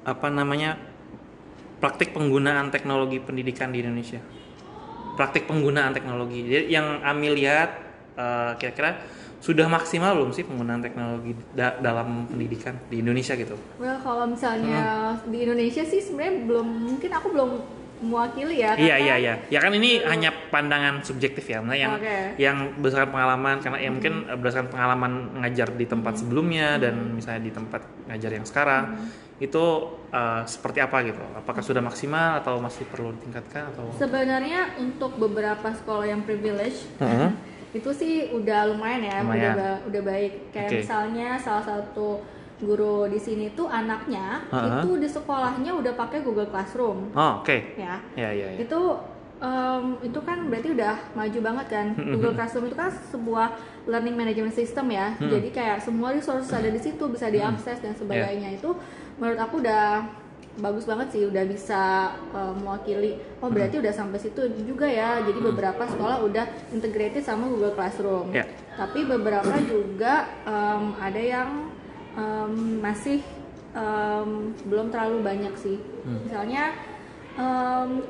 apa 0.05 0.29
namanya 0.29 0.77
praktik 1.81 2.17
penggunaan 2.17 2.73
teknologi 2.73 3.21
pendidikan 3.21 3.69
di 3.69 3.85
Indonesia. 3.85 4.21
Praktik 5.15 5.47
penggunaan 5.47 5.95
teknologi. 5.95 6.47
Jadi 6.47 6.67
yang 6.71 7.01
Ami 7.01 7.31
lihat 7.33 7.71
eh, 8.19 8.53
kira-kira 8.59 8.99
sudah 9.45 9.69
maksimal 9.69 10.17
belum 10.17 10.33
sih 10.33 10.41
penggunaan 10.49 10.81
teknologi 10.81 11.37
da- 11.53 11.77
dalam 11.77 12.25
pendidikan 12.25 12.81
di 12.89 13.05
Indonesia 13.05 13.37
gitu? 13.37 13.53
well 13.77 14.01
kalau 14.01 14.25
misalnya 14.25 15.13
di 15.29 15.45
Indonesia 15.45 15.85
sih 15.85 16.01
sebenarnya 16.01 16.49
belum 16.49 16.65
mungkin 16.89 17.11
aku 17.13 17.29
belum 17.29 17.51
mewakili 18.05 18.61
ya. 18.61 18.73
Iya 18.77 18.97
iya 19.01 19.15
iya. 19.21 19.35
Ya 19.49 19.59
kan 19.61 19.73
ini 19.73 20.03
hanya 20.05 20.33
pandangan 20.53 21.01
subjektif 21.05 21.45
ya, 21.47 21.61
nah 21.65 21.77
yang 21.77 21.97
Oke. 21.97 22.37
yang 22.37 22.73
berdasarkan 22.81 23.11
pengalaman 23.13 23.57
karena 23.65 23.79
ya 23.81 23.91
mungkin 23.93 24.15
eh, 24.29 24.37
berdasarkan 24.37 24.69
pengalaman 24.73 25.13
ngajar 25.45 25.69
di 25.77 25.87
tempat 25.89 26.15
sebelumnya 26.21 26.81
dan 26.81 27.15
misalnya 27.17 27.43
di 27.45 27.53
tempat 27.55 27.83
ngajar 28.09 28.31
yang 28.35 28.45
sekarang 28.49 28.85
itu 29.37 29.65
eh, 30.11 30.43
seperti 30.47 30.79
apa 30.79 31.03
gitu? 31.03 31.19
Apakah 31.35 31.59
sudah 31.61 31.83
maksimal 31.83 32.39
atau 32.39 32.63
masih 32.63 32.87
perlu 32.87 33.11
ditingkatkan 33.19 33.75
atau? 33.75 33.91
Sebenarnya 33.99 34.79
untuk 34.79 35.19
beberapa 35.19 35.75
sekolah 35.75 36.07
yang 36.07 36.23
privilege 36.23 36.87
Heeh. 36.99 37.31
itu 37.79 37.91
sih 37.91 38.31
udah 38.31 38.71
lumayan 38.71 39.03
ya, 39.03 39.17
Lumayan. 39.21 39.53
udah 39.59 39.73
udah 39.91 40.03
baik. 40.07 40.33
Kayak 40.55 40.71
Oke. 40.71 40.79
misalnya 40.87 41.29
salah 41.35 41.65
satu 41.67 42.23
guru 42.63 43.11
di 43.11 43.19
sini 43.19 43.51
tuh 43.53 43.67
anaknya 43.67 44.47
Heeh. 44.47 44.79
itu 44.79 44.91
di 45.03 45.09
sekolahnya 45.11 45.75
udah 45.75 45.93
pakai 45.99 46.23
Google 46.23 46.47
Classroom 46.47 47.11
Oh 47.11 47.43
oke. 47.43 47.75
ya. 47.75 47.99
Ya 48.15 48.31
ya 48.31 48.55
ya. 48.55 48.63
Itu 48.63 48.95
em, 49.39 49.85
itu 50.03 50.19
kan 50.23 50.39
berarti 50.47 50.69
udah 50.71 50.95
maju 51.13 51.39
banget 51.41 51.67
kan. 51.69 51.87
Google 51.97 52.35
Classroom 52.35 52.67
itu 52.67 52.77
kan 52.77 52.91
sebuah 53.11 53.49
learning 53.85 54.17
management 54.17 54.55
system 54.55 54.89
ya. 54.91 55.13
Jadi 55.19 55.49
kayak 55.51 55.79
semua 55.81 56.13
resource 56.13 56.51
ada 56.51 56.69
di 56.69 56.79
situ 56.79 57.05
bisa 57.07 57.29
diakses 57.29 57.79
dan 57.81 57.95
sebagainya. 57.95 58.55
Itu 58.55 58.79
menurut 59.17 59.39
aku 59.39 59.61
udah 59.61 60.07
bagus 60.55 60.87
banget 60.87 61.11
sih 61.11 61.27
udah 61.27 61.45
bisa 61.45 61.83
em, 62.31 62.55
mewakili. 62.63 63.19
Oh 63.43 63.51
berarti 63.51 63.83
udah 63.83 63.91
sampai 63.91 64.23
situ 64.23 64.39
juga 64.63 64.87
ya. 64.87 65.19
Jadi 65.21 65.39
beberapa 65.43 65.83
sekolah 65.83 66.23
udah 66.23 66.47
integrated 66.71 67.23
sama 67.23 67.51
Google 67.51 67.75
Classroom. 67.75 68.31
Ya. 68.31 68.47
tapi 68.75 69.07
beberapa 69.07 69.55
juga 69.63 70.27
em, 70.43 70.95
ada 70.99 71.23
yang 71.23 71.71
em, 72.15 72.79
masih 72.83 73.23
em, 73.71 74.55
belum 74.67 74.91
terlalu 74.91 75.23
banyak 75.23 75.55
sih. 75.59 75.79
Misalnya 76.07 76.75
em, 77.35 78.03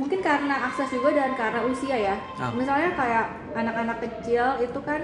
mungkin 0.00 0.20
karena 0.20 0.56
akses 0.64 0.88
juga 0.88 1.12
dan 1.12 1.30
karena 1.34 1.60
usia 1.62 1.92
ya 1.94 2.16
Ah. 2.34 2.48
misalnya 2.50 2.90
kayak 2.94 3.24
anak-anak 3.52 4.00
kecil 4.00 4.56
itu 4.58 4.80
kan 4.80 5.02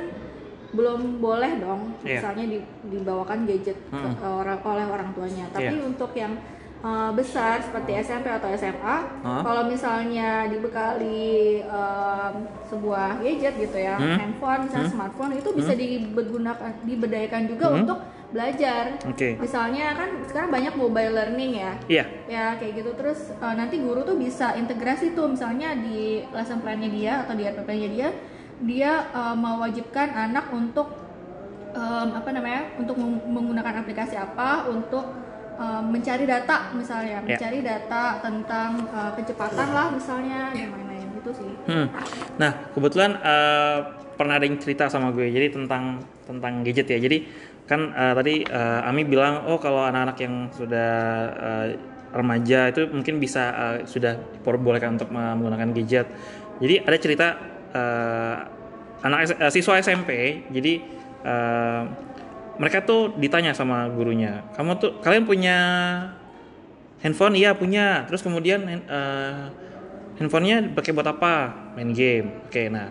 belum 0.69 1.21
boleh 1.21 1.53
dong 1.59 1.93
Iya. 2.01 2.19
misalnya 2.19 2.45
di- 2.51 2.67
dibawakan 2.87 3.45
gadget 3.45 3.77
ke- 3.83 3.93
Mm-mm. 3.95 4.41
orang 4.41 4.59
oleh 4.63 4.87
orang 4.87 5.09
tuanya 5.13 5.45
tapi 5.51 5.71
Iya. 5.71 5.85
untuk 5.85 6.11
yang 6.13 6.33
uh, 6.79 7.09
besar 7.11 7.61
seperti 7.61 7.93
SMP 7.99 8.27
atau 8.27 8.49
SMA 8.51 8.97
Hah? 9.23 9.41
kalau 9.41 9.65
misalnya 9.65 10.45
dibekali 10.47 11.61
um, 11.63 12.35
sebuah 12.65 13.21
gadget 13.21 13.55
gitu 13.59 13.79
ya 13.79 13.95
Hmm. 13.95 14.17
handphone 14.17 14.61
misalnya 14.65 14.89
smartphone 14.91 15.33
itu 15.35 15.49
bisa 15.53 15.73
dibergunakan 15.73 16.73
diberdayakan 16.83 17.43
juga 17.47 17.67
Hmm. 17.67 17.79
untuk 17.79 17.99
belajar 18.37 19.01
Oke. 19.03 19.41
misalnya 19.41 19.97
kan 19.97 20.09
sekarang 20.23 20.53
banyak 20.53 20.75
mobile 20.77 21.09
learning 21.11 21.57
ya 21.57 21.73
Iya. 21.89 22.05
ya 22.29 22.45
kayak 22.55 22.73
gitu 22.77 22.91
terus 22.93 23.33
uh, 23.41 23.57
nanti 23.57 23.81
guru 23.81 24.05
tuh 24.05 24.15
bisa 24.15 24.53
integrasi 24.55 25.17
tuh 25.17 25.27
misalnya 25.27 25.73
di 25.75 26.21
lesson 26.31 26.61
plan-nya 26.61 26.87
dia 26.87 27.13
atau 27.25 27.33
di 27.33 27.43
RPP-nya 27.43 27.89
dia 27.89 28.09
dia 28.59 28.93
uh, 29.11 29.33
mewajibkan 29.33 30.13
anak 30.13 30.49
untuk 30.51 30.93
um, 31.73 32.09
apa 32.13 32.29
namanya 32.31 32.77
untuk 32.77 32.97
meng- 32.97 33.25
menggunakan 33.27 33.81
aplikasi 33.81 34.15
apa 34.15 34.65
untuk 34.67 35.05
um, 35.57 35.85
mencari 35.87 36.25
data 36.25 36.73
misalnya 36.73 37.19
Ya. 37.19 37.37
mencari 37.41 37.61
data 37.61 38.21
tentang 38.21 38.85
uh, 38.91 39.13
kecepatan 39.13 39.69
lah 39.71 39.89
misalnya 39.89 40.53
dan 40.53 40.69
lain-lain 40.71 41.09
gitu 41.17 41.31
sih 41.33 41.53
Hmm. 41.67 41.91
Nah, 42.39 42.71
kebetulan 42.71 43.19
eh, 43.19 43.79
pernah 44.15 44.39
ada 44.39 44.47
yang 44.47 44.55
cerita 44.57 44.87
sama 44.87 45.11
gue, 45.11 45.27
jadi 45.27 45.51
tentang 45.51 45.99
tentang 46.23 46.63
gadget 46.63 46.87
ya. 46.87 46.99
Jadi 46.99 47.27
kan 47.67 47.91
eh, 47.93 48.15
tadi 48.15 48.35
eh, 48.47 48.89
Ami 48.89 49.03
bilang, 49.03 49.45
oh 49.51 49.59
kalau 49.59 49.83
anak-anak 49.83 50.17
yang 50.23 50.35
sudah 50.55 50.91
eh, 51.35 51.67
remaja 52.15 52.71
itu 52.71 52.87
mungkin 52.89 53.19
bisa 53.19 53.43
eh, 53.53 53.77
sudah 53.85 54.17
diperbolehkan 54.39 54.97
untuk 54.97 55.11
menggunakan 55.11 55.75
gadget. 55.75 56.07
Jadi 56.63 56.75
ada 56.87 56.97
cerita 56.97 57.27
eh, 57.75 58.37
anak 59.03 59.19
eh, 59.35 59.51
siswa 59.51 59.83
SMP, 59.83 60.43
jadi 60.55 60.73
eh, 61.27 61.83
mereka 62.57 62.87
tuh 62.87 63.13
ditanya 63.21 63.53
sama 63.53 63.85
gurunya, 63.93 64.47
kamu 64.57 64.81
tuh 64.81 64.91
kalian 65.05 65.29
punya 65.29 65.59
handphone? 67.05 67.37
Iya 67.37 67.53
punya. 67.53 68.07
Terus 68.09 68.25
kemudian 68.25 68.65
eh, 68.67 69.45
handphonenya 70.17 70.73
pakai 70.73 70.91
buat 70.97 71.09
apa? 71.11 71.53
Main 71.77 71.93
game. 71.93 72.47
Oke, 72.49 72.73
nah 72.73 72.89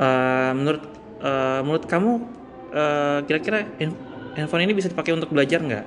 eh, 0.00 0.52
menurut 0.56 0.82
eh, 1.22 1.60
menurut 1.62 1.84
kamu 1.86 2.39
eh, 2.70 3.18
kira-kira 3.26 3.66
hand- 3.78 4.00
handphone 4.38 4.62
ini 4.64 4.72
bisa 4.74 4.88
dipakai 4.90 5.14
untuk 5.14 5.30
belajar 5.30 5.60
nggak? 5.60 5.84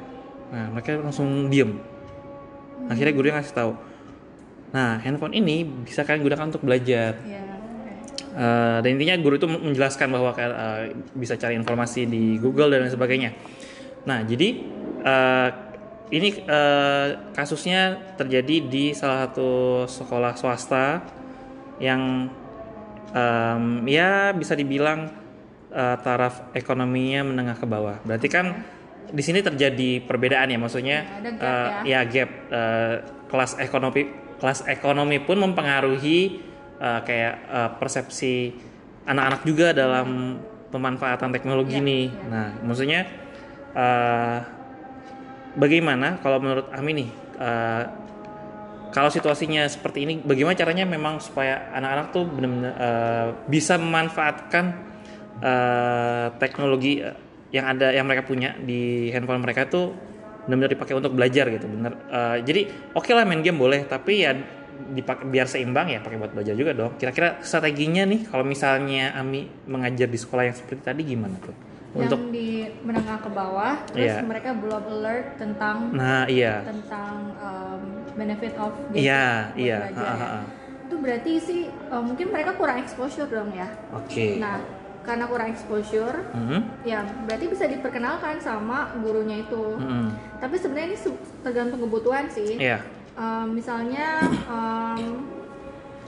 Nah 0.54 0.66
mereka 0.72 1.00
langsung 1.00 1.48
diem. 1.50 1.80
Akhirnya 2.92 3.14
gurunya 3.16 3.36
ngasih 3.40 3.56
tahu. 3.56 3.74
Nah 4.76 5.00
handphone 5.02 5.34
ini 5.34 5.64
bisa 5.64 6.04
kalian 6.04 6.22
gunakan 6.24 6.46
untuk 6.52 6.64
belajar. 6.64 7.16
Eh, 8.34 8.78
dan 8.82 8.90
intinya 8.98 9.14
guru 9.22 9.38
itu 9.38 9.46
menjelaskan 9.46 10.10
bahwa 10.10 10.34
eh, 10.34 10.98
bisa 11.14 11.38
cari 11.38 11.54
informasi 11.54 12.10
di 12.10 12.42
Google 12.42 12.74
dan 12.74 12.86
lain 12.86 12.94
sebagainya. 12.94 13.30
Nah, 14.10 14.26
jadi 14.26 14.48
eh, 15.06 15.50
ini 16.10 16.30
eh, 16.42 17.08
kasusnya 17.38 18.14
terjadi 18.18 18.66
di 18.66 18.98
salah 18.98 19.30
satu 19.30 19.86
sekolah 19.86 20.34
swasta 20.34 21.06
yang 21.78 22.30
em, 23.14 23.86
ya 23.90 24.34
bisa 24.34 24.54
dibilang 24.54 25.10
eh, 25.74 25.98
taraf 26.00 26.54
ekonominya 26.54 27.26
menengah 27.26 27.58
ke 27.58 27.66
bawah. 27.66 27.98
Berarti 28.06 28.28
kan 28.30 28.46
di 29.04 29.20
sini 29.20 29.42
terjadi 29.42 30.02
perbedaan 30.02 30.48
ya, 30.48 30.58
maksudnya 30.58 30.98
Ada 31.20 31.30
gap 31.34 31.44
eh, 31.44 31.70
ya 31.90 32.00
gap 32.06 32.30
eh, 32.48 32.96
kelas 33.28 33.52
ekonomi 33.58 34.02
kelas 34.40 34.60
ekonomi 34.68 35.18
pun 35.20 35.38
mempengaruhi 35.42 36.20
eh, 36.78 37.00
kayak 37.04 37.36
eh, 37.50 37.70
persepsi 37.78 38.36
anak-anak 39.04 39.42
juga 39.44 39.76
dalam 39.76 40.40
pemanfaatan 40.72 41.30
teknologi 41.30 41.78
Iya, 41.78 41.86
nih. 41.86 42.06
iya. 42.08 42.26
Nah, 42.32 42.48
maksudnya 42.64 43.00
eh, 43.74 44.38
bagaimana 45.54 46.18
kalau 46.20 46.42
menurut 46.42 46.68
Ami 46.74 46.92
nih 46.98 47.10
eh, 47.38 47.84
kalau 48.94 49.10
situasinya 49.10 49.66
seperti 49.66 50.06
ini, 50.06 50.22
bagaimana 50.22 50.54
caranya 50.54 50.86
memang 50.86 51.18
supaya 51.18 51.74
anak-anak 51.74 52.08
tuh 52.14 52.24
benar-benar 52.30 52.74
eh, 52.78 53.28
bisa 53.50 53.74
memanfaatkan 53.78 54.93
eh, 55.42 56.28
teknologi 56.38 57.02
eh, 57.02 57.16
yang 57.54 57.70
ada 57.70 57.94
yang 57.94 58.06
mereka 58.10 58.26
punya 58.26 58.58
di 58.58 59.14
handphone 59.14 59.42
mereka 59.42 59.70
tuh 59.70 59.94
benar-benar 60.44 60.76
dipakai 60.76 60.94
untuk 60.98 61.16
belajar 61.16 61.48
gitu, 61.48 61.66
benar. 61.72 61.94
Eh, 62.12 62.38
jadi 62.44 62.62
oke 62.94 63.10
lah 63.16 63.24
main 63.24 63.40
game 63.40 63.58
boleh, 63.58 63.88
tapi 63.88 64.28
ya 64.28 64.36
dipakai 64.74 65.30
biar 65.30 65.48
seimbang 65.48 65.88
ya 65.94 66.02
pakai 66.02 66.18
buat 66.20 66.34
belajar 66.34 66.58
juga 66.58 66.74
dong. 66.76 66.98
Kira-kira 67.00 67.40
strateginya 67.46 68.04
nih 68.10 68.28
kalau 68.28 68.44
misalnya 68.44 69.14
Ami 69.16 69.48
mengajar 69.70 70.10
di 70.10 70.18
sekolah 70.20 70.50
yang 70.50 70.58
seperti 70.58 70.82
tadi 70.84 71.02
gimana 71.06 71.38
tuh? 71.40 71.56
Untuk 71.94 72.18
yang 72.26 72.34
di 72.34 72.50
menengah 72.82 73.22
ke 73.22 73.30
bawah 73.30 73.78
terus 73.94 74.18
Iya. 74.18 74.26
mereka 74.26 74.50
belum 74.58 74.82
alert 74.82 75.38
tentang 75.38 75.94
nah 75.94 76.26
iya. 76.26 76.66
tentang 76.66 77.38
um, 77.38 77.82
benefit 78.18 78.58
of 78.58 78.74
Iya, 78.98 79.54
buat 79.54 79.62
iya. 79.62 79.78
ya. 79.94 80.14
ha. 80.18 80.42
itu 80.90 80.96
berarti 80.98 81.32
sih 81.38 81.62
uh, 81.94 82.02
mungkin 82.02 82.34
mereka 82.34 82.58
kurang 82.58 82.82
exposure 82.82 83.30
dong 83.30 83.54
ya 83.54 83.70
Oke. 83.94 84.42
nah 84.42 84.58
karena 85.04 85.28
kurang 85.28 85.52
exposure 85.52 86.32
Mhm. 86.32 86.60
ya 86.84 87.04
berarti 87.28 87.46
bisa 87.48 87.68
diperkenalkan 87.68 88.40
sama 88.40 88.92
gurunya 89.00 89.44
itu 89.44 89.76
Mhm. 89.76 90.40
tapi 90.40 90.56
sebenarnya 90.56 90.96
ini 90.96 91.00
tergantung 91.44 91.80
kebutuhan 91.84 92.26
sih 92.32 92.56
Iya. 92.58 92.80
Um, 93.14 93.54
misalnya 93.54 94.26
um, 94.50 95.28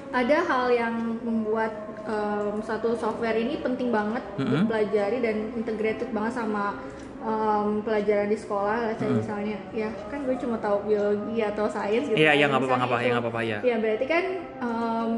ada 0.10 0.38
hal 0.42 0.72
yang 0.72 0.96
membuat 1.22 1.70
um, 2.08 2.64
satu 2.64 2.96
software 2.96 3.36
ini 3.36 3.60
penting 3.60 3.92
banget 3.92 4.24
Mhm. 4.40 4.66
dipelajari 4.66 5.18
dan 5.22 5.36
integrated 5.54 6.10
banget 6.10 6.34
sama 6.34 6.80
um, 7.26 7.82
pelajaran 7.82 8.30
di 8.30 8.38
sekolah. 8.38 8.86
Let's 8.86 9.02
say 9.02 9.10
misalnya, 9.10 9.58
ya 9.74 9.90
kan 10.08 10.22
gue 10.24 10.38
cuma 10.38 10.62
tahu 10.62 10.86
biologi 10.86 11.42
atau 11.42 11.66
sains 11.66 12.06
gitu. 12.06 12.14
Iya, 12.14 12.32
kan. 12.32 12.38
iya, 12.38 12.46
nggak 12.46 12.62
apa-apa, 12.62 12.62
Misalnya 12.62 12.78
nggak 12.78 12.86
apa-apa, 12.86 13.02
ya, 13.02 13.10
nggak 13.10 13.24
apa-apa, 13.26 13.42
ya. 13.42 13.58
Iya, 13.66 13.76
berarti 13.82 14.06
kan 14.06 14.24
um, 14.62 15.12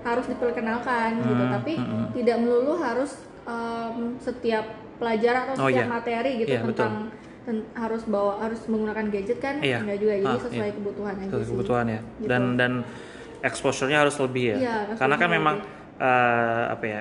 harus 0.00 0.26
diperkenalkan 0.26 1.08
gitu. 1.18 1.42
Hmm, 1.42 1.52
Tapi 1.54 1.72
hmm, 1.74 1.88
hmm. 1.88 2.06
tidak 2.14 2.36
melulu 2.38 2.74
harus 2.76 3.10
um, 3.44 4.14
setiap 4.18 4.64
pelajaran 4.96 5.42
atau 5.46 5.54
Oh, 5.56 5.68
setiap 5.68 5.84
iya. 5.84 5.90
materi 5.90 6.30
gitu 6.36 6.50
Iya, 6.50 6.60
tentang 6.66 6.94
ten- 7.42 7.66
harus 7.72 8.02
bawa 8.04 8.32
harus 8.40 8.60
menggunakan 8.66 9.06
gadget 9.08 9.38
kan 9.38 9.56
Iya. 9.58 9.78
enggak 9.80 9.98
juga 9.98 10.14
jadi 10.16 10.26
Ah, 10.28 10.42
sesuai 10.42 10.58
iya. 10.64 10.74
kebutuhan 10.74 11.14
aja 11.16 11.30
sih. 11.30 11.46
kebutuhan 11.48 11.86
ya 11.86 12.00
Gitu. 12.18 12.26
dan 12.26 12.42
dan 12.54 12.72
exposure-nya 13.40 13.98
harus 14.02 14.16
lebih 14.18 14.44
ya 14.52 14.84
harus 14.84 14.98
karena 14.98 15.16
kan 15.16 15.28
lebih. 15.28 15.38
memang 15.38 15.56
eh, 15.96 16.64
apa 16.68 16.84
ya 16.84 17.00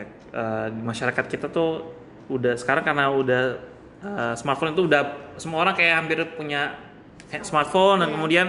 di 0.68 0.82
masyarakat 0.82 1.26
kita 1.28 1.48
tuh 1.48 1.90
udah 2.28 2.54
sekarang 2.54 2.84
karena 2.84 3.10
udah 3.10 3.42
eh, 4.00 4.34
smartphone 4.36 4.72
itu 4.72 4.86
udah 4.86 5.02
semua 5.36 5.62
orang 5.62 5.74
kayak 5.74 5.94
hampir 5.98 6.18
punya 6.34 6.78
smartphone 7.42 8.00
dan 8.00 8.08
Iya. 8.08 8.16
kemudian 8.16 8.48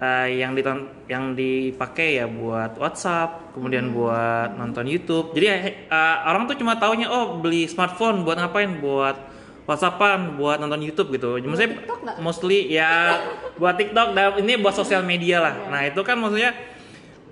eh, 0.00 0.40
yang 0.40 0.56
diton 0.56 0.88
yang 1.06 1.36
dipakai 1.36 2.18
ya 2.18 2.26
buat 2.26 2.80
WhatsApp 2.80 3.52
kemudian 3.52 3.92
Hmm. 3.92 3.96
buat 3.96 4.50
nonton 4.56 4.88
YouTube 4.88 5.36
jadi 5.36 5.46
eh, 5.86 6.16
orang 6.24 6.48
tuh 6.48 6.56
cuma 6.56 6.80
taunya 6.80 7.06
oh 7.12 7.38
beli 7.38 7.68
smartphone 7.68 8.24
buat 8.24 8.40
ngapain 8.40 8.80
buat 8.80 9.30
WhatsAppan 9.70 10.34
buat 10.34 10.58
nonton 10.58 10.82
YouTube 10.82 11.14
gitu. 11.14 11.38
TikTok 11.38 11.98
nggak? 12.02 12.16
mostly 12.18 12.74
ya 12.74 13.22
buat 13.54 13.78
TikTok 13.78 14.18
dan 14.18 14.34
ini 14.42 14.58
buat 14.58 14.74
sosial 14.74 15.06
media 15.06 15.38
lah. 15.38 15.54
Iya. 15.54 15.70
Nah, 15.70 15.80
itu 15.86 16.00
kan 16.02 16.16
maksudnya 16.18 16.50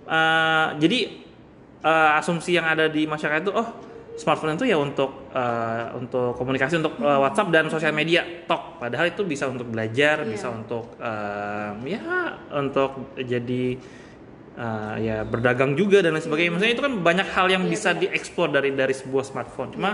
eh, 0.07 0.67
jadi 0.79 0.99
eh, 1.83 2.19
asumsi 2.23 2.55
yang 2.55 2.71
ada 2.71 2.87
di 2.87 3.11
masyarakat 3.11 3.43
itu 3.43 3.51
oh 3.51 3.88
smartphone 4.19 4.59
itu 4.59 4.67
ya 4.67 4.77
untuk 4.77 5.31
eh, 5.31 5.85
untuk 5.95 6.35
komunikasi 6.35 6.83
untuk 6.83 6.99
eh, 6.99 7.19
WhatsApp 7.23 7.49
dan 7.49 7.71
sosial 7.71 7.95
media 7.95 8.27
tok. 8.45 8.83
Padahal 8.83 9.09
itu 9.09 9.23
bisa 9.23 9.47
untuk 9.47 9.71
belajar, 9.71 10.23
Iya. 10.23 10.29
bisa 10.29 10.51
untuk 10.51 10.99
eh, 10.99 11.71
ya 11.87 12.03
untuk 12.53 13.15
jadi 13.17 13.65
eh, 14.59 14.95
ya 14.99 15.17
berdagang 15.23 15.79
juga 15.79 16.03
dan 16.03 16.19
lain 16.19 16.25
sebagainya. 16.27 16.51
Maksudnya 16.53 16.75
itu 16.75 16.85
kan 16.85 16.95
banyak 16.99 17.29
hal 17.31 17.47
yang 17.47 17.65
Iya, 17.65 17.73
bisa 17.73 17.91
iya. 17.95 18.01
dieksplor 18.11 18.51
dari 18.51 18.75
dari 18.75 18.93
sebuah 18.93 19.25
smartphone. 19.25 19.73
Cuma 19.73 19.91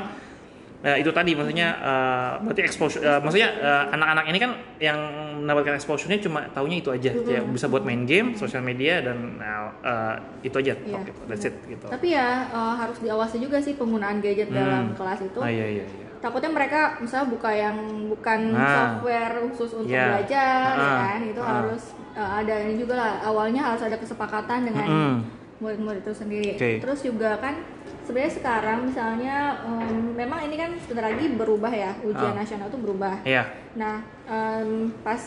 Nah, 0.85 1.01
itu 1.01 1.09
tadi 1.11 1.33
maksudnya 1.33 1.69
eh, 1.81 2.31
berarti 2.45 2.61
exposure 2.61 3.01
eh, 3.01 3.17
maksudnya 3.17 3.49
eh, 3.57 3.85
anak-anak 3.91 4.25
ini 4.29 4.39
kan 4.39 4.51
yang 4.77 4.99
mendapatkan 5.41 5.75
exposure-nya 5.75 6.21
cuma 6.21 6.45
taunya 6.53 6.77
itu 6.79 6.93
aja 6.93 7.09
ya 7.09 7.41
bisa 7.41 7.67
buat 7.67 7.83
main 7.83 8.05
game, 8.05 8.37
sosial 8.37 8.61
media 8.61 9.01
dan 9.01 9.41
nah, 9.41 9.73
eh, 9.81 10.15
itu 10.45 10.53
aja 10.55 10.77
Iya, 10.77 10.93
tok 10.93 11.01
gitu. 11.09 11.21
That's 11.25 11.49
it 11.49 11.55
gitu. 11.65 11.89
Tapi 11.89 12.13
ya 12.13 12.29
eh, 12.47 12.75
harus 12.77 13.01
diawasi 13.01 13.41
juga 13.41 13.57
sih 13.59 13.75
penggunaan 13.75 14.21
gadget 14.21 14.53
dalam 14.53 14.93
kelas 14.93 15.25
itu. 15.25 15.41
Ah 15.41 15.49
iya 15.49 15.81
iya 15.81 15.85
iya. 15.89 16.07
Takutnya 16.21 16.53
mereka 16.53 17.01
misalnya 17.01 17.33
buka 17.33 17.49
yang 17.49 17.77
bukan 18.09 18.41
Nah. 18.53 18.69
software 19.01 19.33
khusus 19.49 19.71
untuk 19.75 19.89
Iya. 19.89 20.21
belajar, 20.21 20.69
ya 20.71 20.85
Ah, 20.85 20.97
kan? 21.01 21.21
Itu 21.25 21.41
ah. 21.41 21.49
harus 21.65 21.83
eh, 22.13 22.31
ada 22.45 22.55
ini 22.61 22.75
juga 22.77 22.95
lah. 22.95 23.13
Awalnya 23.25 23.73
harus 23.73 23.81
ada 23.81 23.97
kesepakatan 23.97 24.69
dengan 24.69 24.85
Mm-mm. 24.85 25.15
murid-murid 25.61 26.05
itu 26.05 26.13
sendiri. 26.13 26.51
Oke. 26.57 26.71
Terus 26.81 27.01
juga 27.01 27.41
kan 27.41 27.57
sebenarnya 28.05 28.35
sekarang 28.35 28.79
misalnya 28.85 29.37
em, 29.63 30.15
memang 30.15 30.41
ini 30.45 30.55
kan 30.55 30.71
sebentar 30.79 31.09
lagi 31.09 31.27
berubah 31.31 31.73
ya 31.73 31.93
ujian 32.01 32.33
Ah. 32.33 32.39
nasional 32.39 32.69
itu 32.69 32.79
berubah. 32.79 33.17
Iya. 33.23 33.45
Nah 33.75 33.97
em, 34.25 34.71
pas 35.01 35.21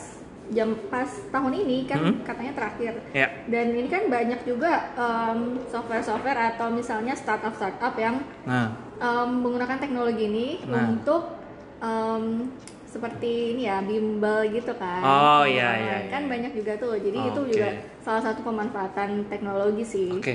jam 0.48 0.72
pas 0.88 1.04
tahun 1.28 1.54
ini 1.58 1.84
kan 1.84 2.00
Mm-mm. 2.00 2.24
katanya 2.24 2.54
terakhir. 2.56 2.94
Iya. 3.12 3.28
Dan 3.46 3.76
ini 3.76 3.88
kan 3.88 4.08
banyak 4.08 4.42
juga 4.44 4.72
em, 4.94 5.40
software-software 5.68 6.56
atau 6.56 6.70
misalnya 6.70 7.14
startup-startup 7.14 7.94
yang 7.98 8.24
Nah, 8.44 8.72
em, 8.96 9.30
menggunakan 9.38 9.78
teknologi 9.78 10.24
ini 10.26 10.48
Nah. 10.64 10.88
untuk 10.88 11.36
em, 11.78 12.48
seperti 12.88 13.54
ini 13.54 13.68
ya 13.68 13.84
bimbel 13.84 14.48
gitu 14.50 14.72
kan. 14.74 15.04
Oh, 15.04 15.44
iya, 15.44 15.76
iya, 15.76 15.96
iya. 16.02 16.10
Kan 16.10 16.26
banyak 16.26 16.56
juga 16.56 16.74
tuh. 16.78 16.96
Jadi 16.96 17.18
Oh, 17.20 17.28
itu 17.28 17.42
juga 17.54 17.70
salah 18.00 18.24
satu 18.24 18.42
pemanfaatan 18.42 19.28
teknologi 19.28 19.84
sih. 19.84 20.10
oke. 20.14 20.34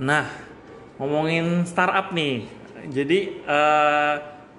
Nah, 0.00 0.24
ngomongin 0.96 1.64
startup 1.64 2.10
nih. 2.10 2.44
Jadi 2.84 3.18
eh, 3.38 4.14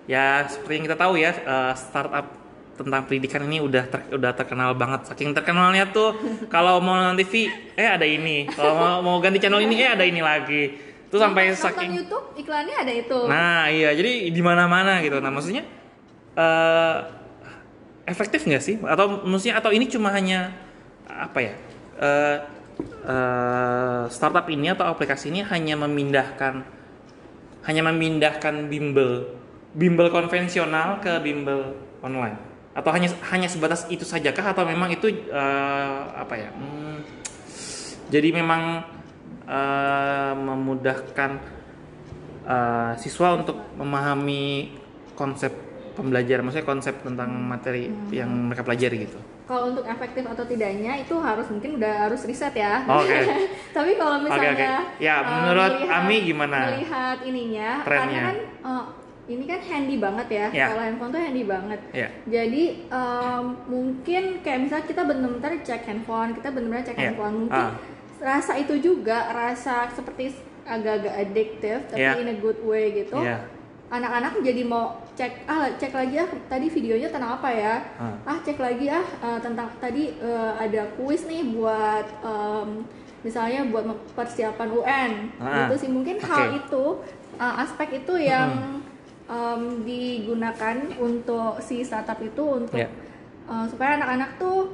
ya 0.06 0.26
seperti 0.46 0.74
yang 0.74 0.86
kita 0.88 0.98
tahu 0.98 1.14
ya, 1.16 1.32
eh, 1.34 1.74
startup 1.74 2.26
tentang 2.74 3.06
pendidikan 3.06 3.46
ini 3.46 3.62
udah 3.62 3.84
ter- 3.86 4.10
udah 4.12 4.32
terkenal 4.32 4.74
banget. 4.74 5.06
Saking 5.06 5.32
terkenalnya 5.32 5.86
tuh 5.88 6.18
kalau 6.54 6.80
mau 6.80 6.96
nonton 6.96 7.20
TV, 7.20 7.48
eh 7.74 7.86
ada 7.86 8.04
ini. 8.04 8.48
Kalau 8.48 8.74
mau, 8.74 8.96
mau 9.00 9.16
ganti 9.20 9.38
channel 9.38 9.62
ini, 9.62 9.78
eh 9.78 9.92
ada 9.92 10.02
ini 10.02 10.20
lagi. 10.20 10.64
Tuh 11.08 11.22
sampai 11.22 11.54
Nonton- 11.54 11.62
saking 11.70 11.92
YouTube 11.94 12.26
iklannya 12.34 12.74
ada 12.76 12.90
itu. 12.92 13.20
Nah 13.30 13.70
iya 13.70 13.94
jadi 13.94 14.28
di 14.28 14.42
mana 14.42 14.66
mana 14.66 14.98
gitu. 15.00 15.22
Nah 15.22 15.30
maksudnya 15.30 15.62
eh 16.34 16.98
efektif 18.06 18.44
nggak 18.44 18.60
sih? 18.60 18.76
Atau 18.82 19.22
maksudnya 19.22 19.56
atau 19.56 19.70
ini 19.70 19.86
cuma 19.86 20.10
hanya 20.10 20.52
apa 21.06 21.40
ya? 21.40 21.54
eh 21.94 22.38
eh, 22.82 24.04
startup 24.10 24.46
ini 24.50 24.74
atau 24.74 24.90
aplikasi 24.90 25.30
ini 25.30 25.42
hanya 25.46 25.78
memindahkan 25.80 26.64
hanya 27.64 27.82
memindahkan 27.88 28.68
bimbel 28.68 29.40
bimbel 29.74 30.08
konvensional 30.14 31.02
ke 31.02 31.18
bimbel 31.24 31.78
online 32.04 32.38
atau 32.74 32.90
hanya 32.90 33.14
hanya 33.30 33.46
sebatas 33.46 33.86
itu 33.90 34.02
saja 34.02 34.34
kah 34.34 34.54
atau 34.54 34.66
memang 34.66 34.90
itu 34.94 35.10
eh, 35.10 36.00
apa 36.14 36.34
ya? 36.36 36.50
hmm, 36.50 36.98
jadi 38.10 38.30
memang 38.34 38.84
eh, 39.46 40.34
memudahkan 40.34 41.32
uh, 42.48 42.94
siswa 43.00 43.40
untuk 43.40 43.58
memahami 43.80 44.76
konsep 45.16 45.52
pembelajaran, 45.94 46.42
maksudnya 46.44 46.66
konsep 46.66 46.96
tentang 47.02 47.30
materi 47.30 47.88
yang 48.10 48.30
mereka 48.50 48.62
pelajari 48.62 49.06
gitu. 49.06 49.18
Kalau 49.44 49.76
untuk 49.76 49.86
efektif 49.86 50.24
atau 50.24 50.44
tidaknya 50.44 50.98
itu 50.98 51.16
harus 51.20 51.46
mungkin 51.52 51.78
udah 51.78 52.10
harus 52.10 52.24
riset 52.24 52.56
ya. 52.56 52.82
Oke. 52.88 53.18
Tapi 53.78 53.92
kalau 53.96 54.22
misalnya 54.22 54.52
oke. 54.54 54.68
Ya, 54.98 55.16
eh, 55.20 55.22
menurut 55.24 55.74
Ami 55.86 56.18
gimana? 56.24 56.58
Melihat 56.74 57.18
ininya, 57.22 57.70
Trennya. 57.84 58.02
karena 58.02 58.20
kan 58.24 58.38
eh, 58.64 58.86
ini 59.24 59.44
kan 59.48 59.60
handy 59.64 59.96
banget 60.00 60.28
ya. 60.28 60.48
Ya. 60.52 60.66
Kalau 60.72 60.84
handphone 60.84 61.12
tuh 61.12 61.22
handy 61.22 61.44
banget. 61.44 61.80
Ya. 61.96 62.08
Jadi 62.26 62.64
em, 62.88 63.46
mungkin 63.68 64.24
kayak 64.44 64.60
misalnya 64.60 64.86
kita 64.88 65.02
benar-benar 65.04 65.54
cek 65.64 65.82
handphone, 65.88 66.30
kita 66.36 66.48
benar-benar 66.52 66.84
cek 66.84 66.98
Ya. 66.98 67.04
handphone, 67.08 67.36
mungkin 67.48 67.64
Ah. 67.64 67.72
rasa 68.20 68.56
itu 68.56 68.76
juga 68.80 69.32
rasa 69.32 69.88
seperti 69.92 70.36
agak-agak 70.64 71.14
addictive, 71.20 71.82
tapi 71.88 72.00
Ya. 72.00 72.16
in 72.16 72.32
a 72.32 72.38
good 72.38 72.60
way 72.64 72.92
gitu. 72.96 73.20
Ya. 73.20 73.44
Anak-anak 73.94 74.42
jadi 74.42 74.66
mau 74.66 74.90
cek 75.14 75.46
ah 75.46 75.70
cek 75.72 75.94
lagi 75.94 76.18
ah 76.18 76.26
tadi 76.48 76.66
videonya 76.68 77.06
tentang 77.08 77.38
apa 77.38 77.46
ya 77.48 77.76
Ah. 77.96 78.18
ah 78.26 78.38
cek 78.42 78.58
lagi 78.58 78.90
ah 78.90 79.06
eh, 79.22 79.40
tentang 79.40 79.70
tadi 79.78 80.10
eh, 80.12 80.52
ada 80.56 80.90
kuis 80.98 81.24
nih 81.24 81.54
buat 81.54 82.02
em, 82.26 82.82
misalnya 83.22 83.70
buat 83.70 83.86
persiapan 84.12 84.70
UN 84.74 85.12
Ah, 85.38 85.70
gitu 85.70 85.74
sih 85.78 85.90
mungkin 85.90 86.18
hal 86.20 86.50
oke. 86.50 86.58
itu 86.60 86.84
eh, 87.38 87.54
aspek 87.62 88.02
itu 88.02 88.14
yang 88.18 88.82
em, 89.24 89.62
digunakan 89.84 90.76
untuk 90.98 91.62
si 91.62 91.86
startup 91.86 92.18
itu 92.18 92.42
untuk 92.42 92.74
Ya. 92.76 92.90
eh, 93.46 93.66
supaya 93.70 94.02
anak-anak 94.02 94.42
tuh 94.42 94.74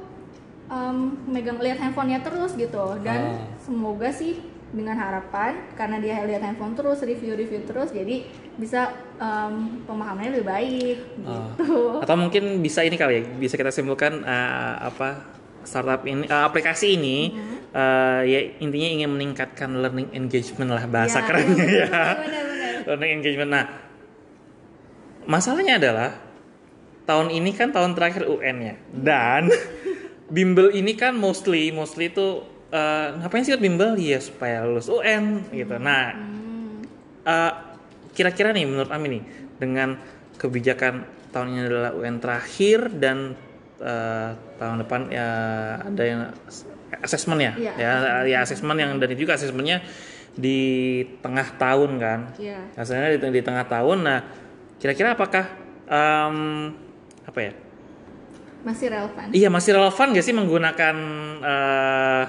em, 0.66 0.96
megang 1.26 1.60
lihat 1.60 1.76
handphonenya 1.76 2.24
terus 2.24 2.56
gitu 2.56 2.96
dan 3.04 3.36
Oh. 3.36 3.44
semoga 3.60 4.08
sih 4.08 4.40
dengan 4.70 4.94
harapan 4.94 5.66
karena 5.74 5.98
dia 5.98 6.22
lihat 6.22 6.40
handphone 6.40 6.72
terus 6.72 7.02
review-review 7.02 7.64
terus 7.64 7.90
jadi 7.90 8.22
bisa 8.54 8.86
em, 9.16 9.82
pemahamannya 9.82 10.30
lebih 10.32 10.46
baik 10.46 10.96
Oh. 11.20 11.50
gitu 11.50 11.74
Atau 11.98 12.14
mungkin 12.14 12.58
bisa 12.60 12.80
ini 12.80 12.94
kali 12.94 13.14
ya, 13.14 13.22
bisa 13.34 13.54
kita 13.54 13.68
simpulkan 13.68 14.22
uh, 14.22 14.74
apa 14.80 15.26
startup 15.60 16.02
ini, 16.04 16.24
uh, 16.24 16.46
aplikasi 16.46 16.94
ini 16.94 17.34
uh, 17.70 18.22
ya 18.22 18.40
intinya 18.58 18.88
ingin 18.90 19.10
meningkatkan 19.10 19.74
learning 19.74 20.08
engagement 20.12 20.70
lah 20.70 20.86
bahasa 20.86 21.18
Ya, 21.18 21.26
kerennya 21.26 21.66
ya. 21.66 21.88
benar-benar. 22.16 22.72
learning 22.86 23.10
engagement. 23.12 23.50
Nah, 23.50 23.64
masalahnya 25.26 25.76
adalah 25.76 26.10
tahun 27.04 27.28
ini 27.30 27.50
kan 27.52 27.68
tahun 27.70 27.92
terakhir 27.92 28.24
UN 28.24 28.56
ya, 28.62 28.74
dan 28.94 29.50
bimbel 30.30 30.70
ini 30.70 30.94
kan 30.94 31.12
mostly 31.12 31.68
mostly 31.70 32.06
itu 32.06 32.46
uh, 32.70 33.18
ngapain 33.18 33.42
sih 33.42 33.54
bimbel? 33.54 33.94
Ya 33.98 34.18
supaya 34.18 34.64
lulus 34.64 34.86
UN 34.86 35.46
gitu. 35.50 35.76
Nah, 35.76 36.14
Hmm, 36.14 36.82
Uh, 37.20 37.52
kira-kira 38.16 38.48
nih 38.50 38.64
menurut 38.64 38.88
Ami 38.88 39.12
nih 39.12 39.22
dengan 39.60 40.00
kebijakan 40.40 41.04
tahun 41.28 41.46
ini 41.52 41.60
adalah 41.68 41.92
UN 41.92 42.16
terakhir 42.16 42.88
dan 42.96 43.36
uh, 43.76 44.32
tahun 44.56 44.80
depan 44.82 45.00
ya 45.12 45.28
ada 45.84 46.00
yang 46.02 46.20
asesmen 47.04 47.38
ya 47.38 47.52
Iya, 47.54 47.72
ya 47.76 47.92
ya 48.24 48.38
asesmen 48.40 48.72
yang 48.80 48.96
dan 48.96 49.08
itu 49.12 49.28
juga 49.28 49.36
asesmennya 49.36 49.84
di 50.32 50.58
tengah 51.20 51.60
tahun 51.60 51.90
kan? 52.00 52.20
Iya. 52.40 52.58
hasilnya 52.74 53.08
di, 53.14 53.18
di 53.20 53.42
tengah 53.44 53.68
tahun. 53.68 53.98
Nah 54.00 54.18
kira-kira 54.80 55.12
apakah 55.12 55.44
um, 55.92 56.72
apa 57.28 57.38
ya? 57.38 57.52
Masih 58.64 58.88
relevan? 58.88 59.26
Iya 59.28 59.48
masih 59.52 59.70
relevan 59.76 60.06
gak 60.16 60.24
sih 60.24 60.32
menggunakan 60.32 60.96
uh, 61.44 62.24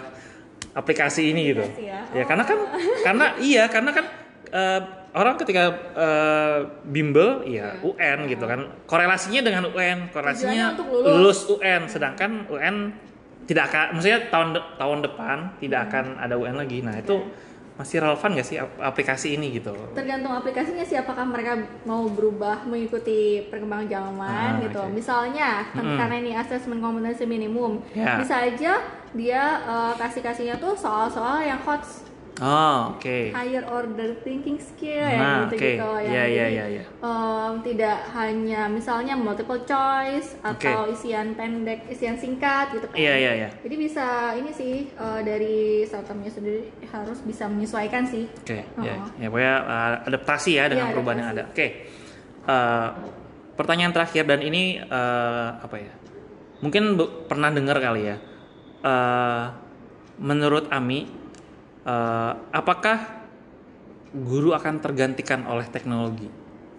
aplikasi 0.73 1.29
ini 1.29 1.51
gitu 1.51 1.61
Aplikasi 1.61 1.83
ya. 1.85 2.01
ya 2.13 2.23
karena 2.23 2.43
kan 2.43 2.57
karena 3.05 3.25
iya 3.37 3.63
karena 3.65 3.91
kan 3.91 4.05
uh, 4.49 4.81
orang 5.11 5.35
ketika 5.35 5.63
uh, 5.91 6.57
bimbel 6.85 7.43
ya 7.43 7.75
UN 7.81 8.25
gitu 8.25 8.43
kan 8.43 8.71
korelasinya 8.85 9.41
dengan 9.41 9.67
UN 9.67 10.07
korelasinya 10.07 10.71
untuk 10.73 10.87
lulus. 10.87 11.43
UN 11.49 11.85
sedangkan 11.85 12.47
UN 12.47 12.95
tidak 13.43 13.67
akan 13.67 13.85
maksudnya 13.93 14.19
tahun 14.27 14.47
de- 14.53 14.67
tahun 14.75 14.99
depan 15.01 15.37
tidak 15.57 15.79
akan 15.85 16.05
ada 16.15 16.35
UN 16.35 16.55
lagi 16.55 16.79
nah 16.79 16.95
itu 16.95 17.19
masih 17.71 17.97
relevan 17.97 18.37
gak 18.37 18.45
sih 18.45 18.55
ap- 18.55 18.77
aplikasi 18.79 19.35
ini 19.35 19.51
gitu 19.51 19.73
tergantung 19.91 20.31
aplikasinya 20.31 20.85
sih 20.85 20.93
apakah 20.93 21.25
mereka 21.25 21.57
mau 21.83 22.05
berubah 22.05 22.61
mengikuti 22.63 23.41
perkembangan 23.43 23.87
zaman 23.89 24.49
Ah, 24.53 24.61
gitu 24.61 24.79
oke. 24.79 24.93
misalnya 24.93 25.65
kan 25.67 25.81
Mm-mm. 25.81 25.97
karena 25.97 26.15
ini 26.15 26.31
asesmen 26.33 26.77
kompetensi 26.77 27.25
minimum 27.25 27.81
Ya. 27.91 28.15
bisa 28.15 28.37
aja 28.39 29.00
dia 29.13 29.43
eh, 29.61 29.93
kasih 29.95 30.21
kasihnya 30.21 30.55
tuh 30.55 30.73
soal-soal 30.73 31.41
yang 31.41 31.59
hot 31.59 31.83
oh 32.39 32.95
oke 32.95 33.17
higher 33.31 33.61
order 33.65 34.15
thinking 34.19 34.57
skill 34.57 35.03
Nah, 35.03 35.13
yang 35.13 35.45
gitu 35.45 35.55
oke. 35.55 35.67
gitu 35.67 35.91
yang 36.01 36.13
jadi, 36.15 36.47
iya, 36.49 36.65
iya. 36.71 36.83
em, 36.97 37.53
tidak 37.61 37.97
hanya 38.09 38.61
misalnya 38.65 39.13
multiple 39.13 39.61
choice 39.61 40.33
atau 40.41 40.89
isian 40.89 41.35
pendek 41.35 41.85
isian 41.87 42.15
singkat 42.15 42.71
gitu 42.71 42.87
kan 42.87 42.95
iya 42.95 43.13
iya 43.15 43.31
iya 43.37 43.49
jadi 43.61 43.75
bisa 43.77 44.05
ini 44.33 44.49
sih 44.49 44.75
eh, 44.89 45.19
dari 45.21 45.59
startupnya 45.83 46.31
sendiri 46.31 46.61
harus 46.87 47.19
bisa 47.21 47.45
menyesuaikan 47.45 48.03
sih 48.03 48.25
Oke, 48.41 48.63
Oh. 48.73 48.81
ya, 48.81 48.95
ya 49.17 49.27
pokoknya 49.27 49.55
uh, 49.61 50.07
adaptasi 50.07 50.51
ya 50.55 50.65
dengan 50.65 50.87
Iya, 50.87 50.93
perubahan 50.93 51.17
yang 51.19 51.29
ada. 51.29 51.43
adaptasi. 51.45 51.53
Oke, 51.53 51.67
Uh, 52.41 52.89
pertanyaan 53.53 53.93
terakhir 53.93 54.25
dan 54.25 54.41
ini 54.41 54.81
eh, 54.81 55.49
apa 55.55 55.77
ya? 55.77 55.93
Mungkin 56.57 56.97
pernah 57.25 57.53
dengar 57.53 57.77
kali 57.77 58.09
ya. 58.09 58.17
Eh, 58.81 59.45
menurut 60.21 60.65
Ami, 60.73 61.05
eh, 61.85 62.31
apakah 62.53 62.97
guru 64.11 64.57
akan 64.57 64.81
tergantikan 64.81 65.45
oleh 65.45 65.69
teknologi? 65.69 66.29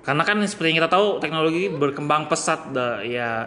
Karena 0.02 0.26
kan 0.26 0.42
seperti 0.42 0.74
yang 0.74 0.78
kita 0.82 0.90
tahu 0.90 1.22
teknologi 1.22 1.70
berkembang 1.70 2.26
pesat 2.26 2.74
ya 3.06 3.46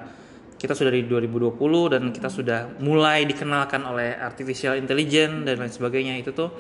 kita 0.56 0.72
sudah 0.72 0.88
di 0.88 1.04
2020 1.04 1.92
dan 1.92 2.04
kita 2.16 2.32
sudah 2.32 2.80
mulai 2.80 3.28
dikenalkan 3.28 3.84
oleh 3.84 4.16
artificial 4.16 4.80
intelligence 4.80 5.44
dan 5.44 5.60
lain 5.60 5.70
sebagainya 5.70 6.16
itu 6.16 6.32
tuh 6.32 6.56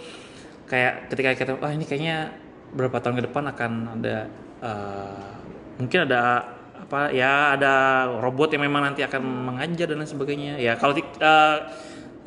kayak 0.67 1.07
ketika 1.09 1.29
kita 1.39 1.51
wah 1.55 1.71
ini 1.71 1.87
kayaknya 1.87 2.35
berapa 2.75 2.99
tahun 2.99 3.23
ke 3.23 3.23
depan 3.31 3.43
akan 3.55 3.71
ada 3.95 4.17
eh, 4.59 5.31
mungkin 5.79 5.99
ada 6.11 6.43
apa 6.75 7.09
ya 7.15 7.55
ada 7.55 7.73
robot 8.19 8.53
yang 8.53 8.67
memang 8.67 8.91
nanti 8.91 9.01
akan 9.01 9.21
mengajar 9.23 9.87
dan 9.87 10.03
lain 10.03 10.09
sebagainya. 10.09 10.53
Ya 10.59 10.75
kalau 10.75 10.93
eh, 10.97 11.55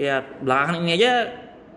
ya 0.01 0.25
belakangan 0.41 0.81
ini 0.83 0.91
aja 0.97 1.13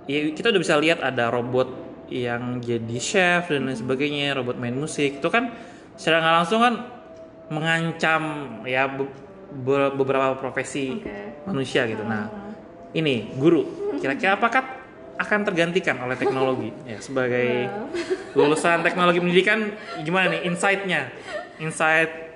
ya 0.07 0.19
kita 0.31 0.49
udah 0.49 0.61
bisa 0.61 0.79
lihat 0.79 1.03
ada 1.03 1.29
robot 1.29 1.69
yang 2.11 2.59
jadi 2.59 2.97
chef 2.99 3.51
dan 3.51 3.67
lain 3.67 3.77
sebagainya 3.77 4.33
robot 4.39 4.57
main 4.57 4.73
musik. 4.73 5.19
Itu 5.19 5.29
kan 5.29 5.53
secara 5.99 6.23
nggak 6.23 6.35
langsung 6.43 6.59
kan 6.63 6.73
mengancam 7.51 8.21
ya 8.63 8.87
be- 8.87 9.11
be- 9.51 9.93
beberapa 9.99 10.39
profesi 10.39 10.95
Oke. 10.95 11.43
manusia 11.45 11.83
gitu. 11.85 12.01
Nah 12.07 12.31
ini 12.95 13.31
guru 13.35 13.93
kira-kira 13.99 14.39
apakah 14.39 14.63
akan 15.19 15.39
tergantikan 15.45 16.01
oleh 16.01 16.17
teknologi? 16.17 16.73
Ya 16.91 16.97
sebagai 16.97 17.69
lulusan 18.33 18.81
teknologi 18.81 19.19
pendidikan 19.19 19.75
gimana 20.01 20.33
nih 20.33 20.47
insight-nya? 20.49 21.11
Insight 21.61 22.30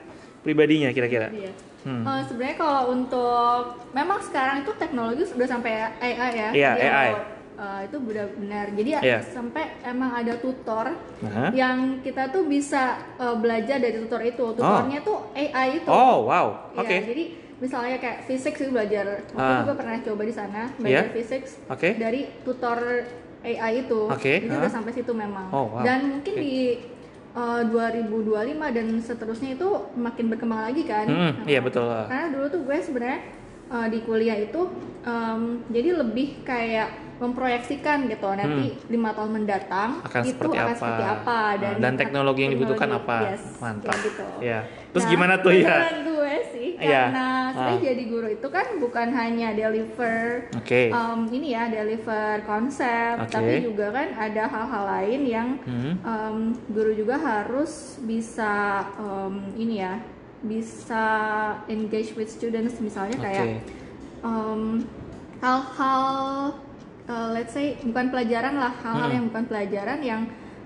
pribadinya 0.46 0.94
kira-kira 0.94 1.34
Iya. 1.34 1.52
Hmm. 1.82 2.02
Eh, 2.02 2.22
sebenarnya 2.24 2.58
kalau 2.58 2.82
untuk 2.92 3.62
memang 3.92 4.18
sekarang 4.20 4.62
itu 4.62 4.74
teknologi 4.76 5.22
sudah 5.24 5.46
sampai 5.46 5.72
AI 5.96 6.30
ya. 6.32 6.50
Iya, 6.50 6.72
Jadi 6.72 6.82
AI. 6.84 7.06
kalau, 7.08 7.22
eh, 7.56 7.80
itu 7.86 7.98
benar 8.00 8.28
benar. 8.36 8.66
Jadi 8.72 8.90
ya 8.92 9.02
Iya. 9.02 9.20
sampai 9.24 9.64
emang 9.84 10.12
ada 10.16 10.34
tutor 10.36 10.86
Nah. 11.22 11.50
yang 11.52 11.78
kita 12.02 12.30
tuh 12.30 12.46
bisa 12.46 12.98
eh, 13.16 13.36
belajar 13.36 13.78
dari 13.78 13.98
tutor 14.00 14.22
itu. 14.24 14.46
Tutornya 14.52 15.00
tuh 15.02 15.30
AI 15.32 15.78
itu. 15.80 15.86
oh 15.88 16.26
wow 16.26 16.74
Iya, 16.74 16.82
oke 16.82 16.98
jadi 17.06 17.24
misalnya 17.56 17.98
kayak 17.98 18.20
fisik 18.26 18.54
sih 18.56 18.68
belajar. 18.68 19.06
Aku 19.28 19.38
Ah. 19.38 19.62
juga 19.62 19.74
pernah 19.78 19.98
coba 20.00 20.22
di 20.22 20.34
sana 20.34 20.62
belajar 20.76 21.06
Iya? 21.06 21.14
fisik 21.14 21.42
Oke. 21.70 21.90
dari 21.96 22.22
tutor 22.42 22.78
AI 23.46 23.86
itu. 23.86 24.10
Oke, 24.10 24.42
Jadi 24.42 24.50
ah. 24.52 24.58
udah 24.58 24.72
sampai 24.74 24.90
situ 24.90 25.14
memang. 25.14 25.54
Oh, 25.54 25.70
wow. 25.70 25.86
Dan 25.86 26.18
mungkin 26.18 26.34
Oke. 26.34 26.42
di 26.42 26.56
eh, 27.36 27.62
2025 27.66 28.32
dan 28.72 28.88
seterusnya 28.98 29.50
itu 29.54 29.68
makin 29.96 30.26
berkembang 30.28 30.62
lagi 30.64 30.84
kan. 30.84 31.06
Hmm, 31.06 31.34
iya, 31.44 31.60
betul. 31.60 31.86
Karena 31.86 32.32
dulu 32.32 32.46
tuh 32.48 32.62
gue 32.64 32.78
sebenarnya 32.80 33.20
eh, 33.68 33.88
di 33.90 34.00
kuliah 34.02 34.38
itu 34.38 34.62
em, 35.02 35.42
jadi 35.68 35.90
lebih 35.96 36.42
kayak 36.42 36.90
memproyeksikan 37.16 38.06
gitu 38.06 38.28
nanti 38.30 38.76
lima 38.88 39.10
tahun 39.10 39.32
mendatang 39.34 39.90
Hmm. 39.96 40.06
akan 40.06 40.22
itu 40.22 40.32
seperti 40.32 40.58
akan 40.58 40.68
apa, 40.68 40.76
seperti 40.76 41.04
apa 41.06 41.40
dan, 41.56 41.74
dan 41.80 41.94
teknologi 41.96 42.40
yang 42.42 42.54
dibutuhkan 42.54 42.90
teknologi- 42.92 43.08
apa 43.08 43.18
yes, 43.26 43.44
mantap 43.58 43.88
kayak 43.88 44.04
gitu. 44.04 44.24
ya 44.44 44.60
terus 44.92 45.04
Nah, 45.06 45.12
gimana 45.12 45.34
tuh 45.38 45.52
ya 45.56 45.76
Iya. 46.76 47.10
karena 47.10 47.28
sebenarnya 47.52 47.80
Ah. 47.80 47.88
jadi 47.88 48.04
guru 48.06 48.28
itu 48.30 48.48
kan 48.48 48.68
bukan 48.78 49.08
hanya 49.12 49.50
deliver 49.52 50.20
oke 50.52 50.82
um, 50.92 51.20
ini 51.30 51.48
ya 51.52 51.64
deliver 51.68 52.44
konsep 52.44 53.16
Oke. 53.20 53.32
tapi 53.32 53.54
juga 53.64 53.92
kan 53.92 54.08
ada 54.12 54.44
hal-hal 54.46 54.84
lain 54.86 55.22
yang 55.24 55.50
Hmm. 55.64 55.94
um, 56.02 56.38
guru 56.70 56.92
juga 56.92 57.16
harus 57.16 57.96
bisa 58.02 58.84
um, 58.96 59.40
ini 59.56 59.80
ya 59.80 60.04
bisa 60.42 61.06
engage 61.66 62.14
with 62.14 62.28
students 62.28 62.78
misalnya 62.78 63.18
kayak 63.18 63.64
um, 64.22 64.84
hal-hal 65.40 66.04
uh, 67.06 67.30
let's 67.32 67.52
say 67.52 67.78
bukan 67.82 68.10
pelajaran 68.10 68.56
lah 68.56 68.74
hal-hal 68.84 69.10
Hmm. 69.10 69.16
yang 69.16 69.26
bukan 69.30 69.46
pelajaran 69.46 70.00
yang 70.02 70.22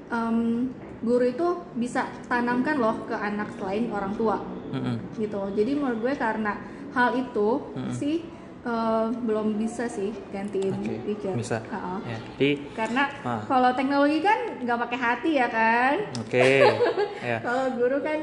um, 0.09 0.67
guru 0.99 1.25
itu 1.25 1.47
bisa 1.75 2.11
tanamkan 2.27 2.75
loh 2.75 3.07
ke 3.07 3.15
anak 3.15 3.55
selain 3.55 3.87
orang 3.87 4.11
tua 4.15 4.43
Mm-mm. 4.69 4.95
gitu 5.17 5.41
jadi 5.53 5.71
menurut 5.73 5.99
gue 6.01 6.13
karena 6.15 6.53
hal 6.89 7.09
itu 7.13 7.49
Mm-mm. 7.69 7.91
sih 7.91 8.15
uh, 8.61 9.07
belum 9.19 9.55
bisa 9.55 9.85
sih 9.85 10.09
gantiin 10.29 10.73
teacher 11.03 11.33
bisa 11.33 11.57
Ha-ha. 11.65 12.01
ya 12.03 12.17
jadi 12.33 12.49
karena 12.73 13.03
Ah. 13.21 13.41
kalau 13.43 13.71
teknologi 13.71 14.19
kan 14.19 14.39
nggak 14.59 14.79
pakai 14.79 14.97
hati 14.97 15.31
ya 15.35 15.47
kan 15.47 15.95
oke 16.17 16.47
ya 17.29 17.37
kalau 17.39 17.65
guru 17.73 17.97
kan 17.99 18.19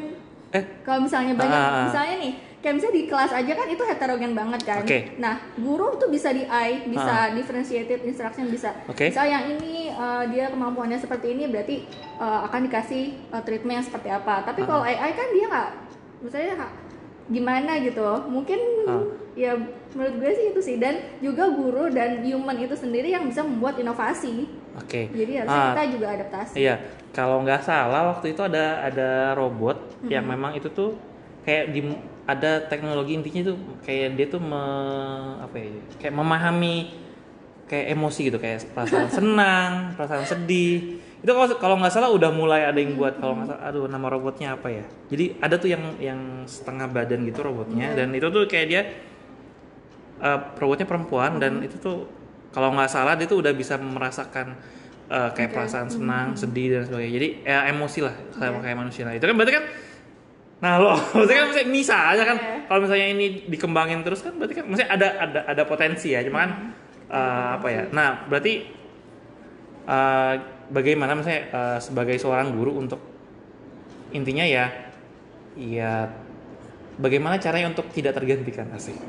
eh 0.51 0.65
kalau 0.81 1.01
misalnya 1.03 1.35
banyak 1.35 1.53
Ah, 1.53 1.65
ah, 1.65 1.75
ah. 1.75 1.85
misalnya 1.87 2.17
nih 2.19 2.35
kayak 2.57 2.75
misalnya 2.77 2.97
di 2.97 3.05
kelas 3.05 3.33
aja 3.33 3.53
kan 3.53 3.69
itu 3.69 3.83
heterogen 3.85 4.33
banget 4.33 4.61
kan 4.65 4.83
Oke. 4.83 4.99
nah 5.17 5.35
guru 5.57 5.95
tuh 5.97 6.09
bisa 6.09 6.31
di 6.31 6.43
eye 6.45 6.83
bisa 6.85 7.07
Ah. 7.21 7.29
differentiated 7.31 8.03
instruction 8.03 8.47
bisa 8.49 8.75
Oke. 8.87 9.07
misalnya 9.07 9.39
yang 9.39 9.47
ini 9.53 9.75
uh, 9.91 10.27
dia 10.27 10.49
kemampuannya 10.49 10.97
seperti 10.97 11.31
ini 11.31 11.47
berarti 11.47 11.87
uh, 12.17 12.43
akan 12.45 12.67
dikasih 12.67 13.03
uh, 13.31 13.39
treatment 13.41 13.79
yang 13.79 13.87
seperti 13.87 14.09
apa 14.09 14.43
tapi 14.43 14.61
Ah. 14.61 14.67
kalau 14.67 14.83
AI 14.83 15.11
kan 15.13 15.29
dia 15.31 15.47
nggak 15.47 15.71
misalnya 16.21 16.69
gimana 17.27 17.83
gitu. 17.83 18.07
Mungkin 18.31 18.61
Ah. 18.87 19.03
ya 19.35 19.53
menurut 19.93 20.15
gue 20.23 20.31
sih 20.33 20.47
itu 20.55 20.61
sih. 20.63 20.77
Dan 20.79 21.19
juga 21.19 21.51
guru 21.51 21.91
dan 21.91 22.23
human 22.23 22.57
itu 22.57 22.73
sendiri 22.73 23.11
yang 23.11 23.27
bisa 23.27 23.43
membuat 23.43 23.77
inovasi. 23.77 24.47
Oke. 24.77 25.09
Jadi 25.11 25.33
harusnya 25.41 25.59
Ah, 25.59 25.73
kita 25.75 25.85
juga 25.97 26.07
adaptasi. 26.15 26.55
Iya, 26.57 26.75
kalau 27.11 27.41
nggak 27.43 27.65
salah 27.65 28.15
waktu 28.15 28.37
itu 28.37 28.45
ada 28.45 28.85
ada 28.85 29.33
robot 29.33 29.77
yang 30.07 30.29
memang 30.29 30.53
itu 30.55 30.69
tuh 30.69 30.95
kayak 31.43 31.73
di 31.73 31.81
ada 32.27 32.59
teknologi 32.67 33.15
intinya 33.15 33.55
tuh 33.55 33.57
kayak 33.81 34.19
dia 34.19 34.27
tuh 34.27 34.43
me, 34.43 34.63
apa 35.41 35.55
ya 35.57 35.69
kayak 35.97 36.15
memahami 36.15 36.77
kayak 37.67 37.87
emosi 37.97 38.21
gitu. 38.31 38.39
Kayak 38.39 38.69
perasaan 38.71 39.09
senang, 39.19 39.71
perasaan 39.97 40.27
sedih. 40.29 41.01
Itu 41.17 41.33
kalau 41.33 41.49
kalau 41.57 41.77
nggak 41.81 41.93
salah 41.93 42.11
udah 42.13 42.31
mulai 42.31 42.65
ada 42.65 42.77
yang 42.77 42.95
buat 42.95 43.17
kalau 43.17 43.41
nggak 43.41 43.49
salah 43.49 43.63
aduh 43.65 43.87
nama 43.87 44.07
robotnya 44.07 44.55
apa 44.55 44.69
ya. 44.69 44.85
Jadi 45.09 45.41
ada 45.41 45.57
tuh 45.57 45.69
yang 45.69 45.83
yang 45.97 46.21
setengah 46.45 46.87
badan 46.89 47.25
gitu 47.25 47.41
robotnya 47.41 47.93
dan 47.93 48.13
itu 48.13 48.29
tuh 48.29 48.45
kayak 48.45 48.67
dia 48.69 48.83
eh, 50.19 50.39
robotnya 50.57 50.85
perempuan 50.85 51.37
dan 51.37 51.61
itu 51.61 51.77
tuh 51.77 52.09
kalau 52.51 52.73
nggak 52.73 52.89
salah 52.89 53.15
dia 53.15 53.29
tuh 53.29 53.41
udah 53.41 53.53
bisa 53.53 53.77
merasakan 53.77 54.57
eh, 55.07 55.31
kayak 55.33 55.51
Oke. 55.53 55.57
perasaan 55.57 55.89
senang, 55.89 56.35
sedih 56.35 56.77
dan 56.77 56.83
sebagainya. 56.85 57.13
Jadi 57.15 57.29
ya 57.45 57.59
emosi 57.69 57.99
lah 58.03 58.15
sama 58.33 58.59
Iya. 58.59 58.63
kayak 58.63 58.77
manusia. 58.77 59.03
Nah, 59.05 59.15
itu 59.15 59.25
kan 59.25 59.37
berarti 59.37 59.55
kan 59.55 59.67
Nah, 60.57 60.81
loh, 60.81 60.97
maksudnya 61.13 61.37
kan 61.37 61.47
maksudnya 61.53 61.69
bisa 61.69 61.97
aja 62.17 62.23
kan 62.25 62.37
Iya. 62.41 62.65
kalau 62.65 62.81
misalnya 62.81 63.07
ini 63.13 63.27
dikembangin 63.45 64.01
terus 64.01 64.25
kan 64.25 64.33
berarti 64.35 64.57
kan 64.57 64.65
maksudnya 64.65 64.89
ada 64.89 65.09
ada 65.21 65.41
ada 65.47 65.63
potensi 65.65 66.17
ya, 66.17 66.25
cuma 66.25 66.39
kan 66.43 66.51
eh, 67.07 67.49
apa 67.61 67.69
ya. 67.69 67.83
Nah, 67.93 68.25
berarti 68.25 68.65
eh, 69.87 70.35
bagaimana 70.69 71.15
misalnya 71.15 71.43
eh, 71.47 71.79
sebagai 71.79 72.17
seorang 72.17 72.53
guru 72.53 72.79
untuk 72.79 72.99
intinya 74.09 74.43
ya 74.43 74.71
ya 75.55 76.09
bagaimana 76.97 77.37
caranya 77.37 77.71
untuk 77.71 77.89
tidak 77.91 78.13
tergantikan 78.13 78.69
asik. 78.71 78.97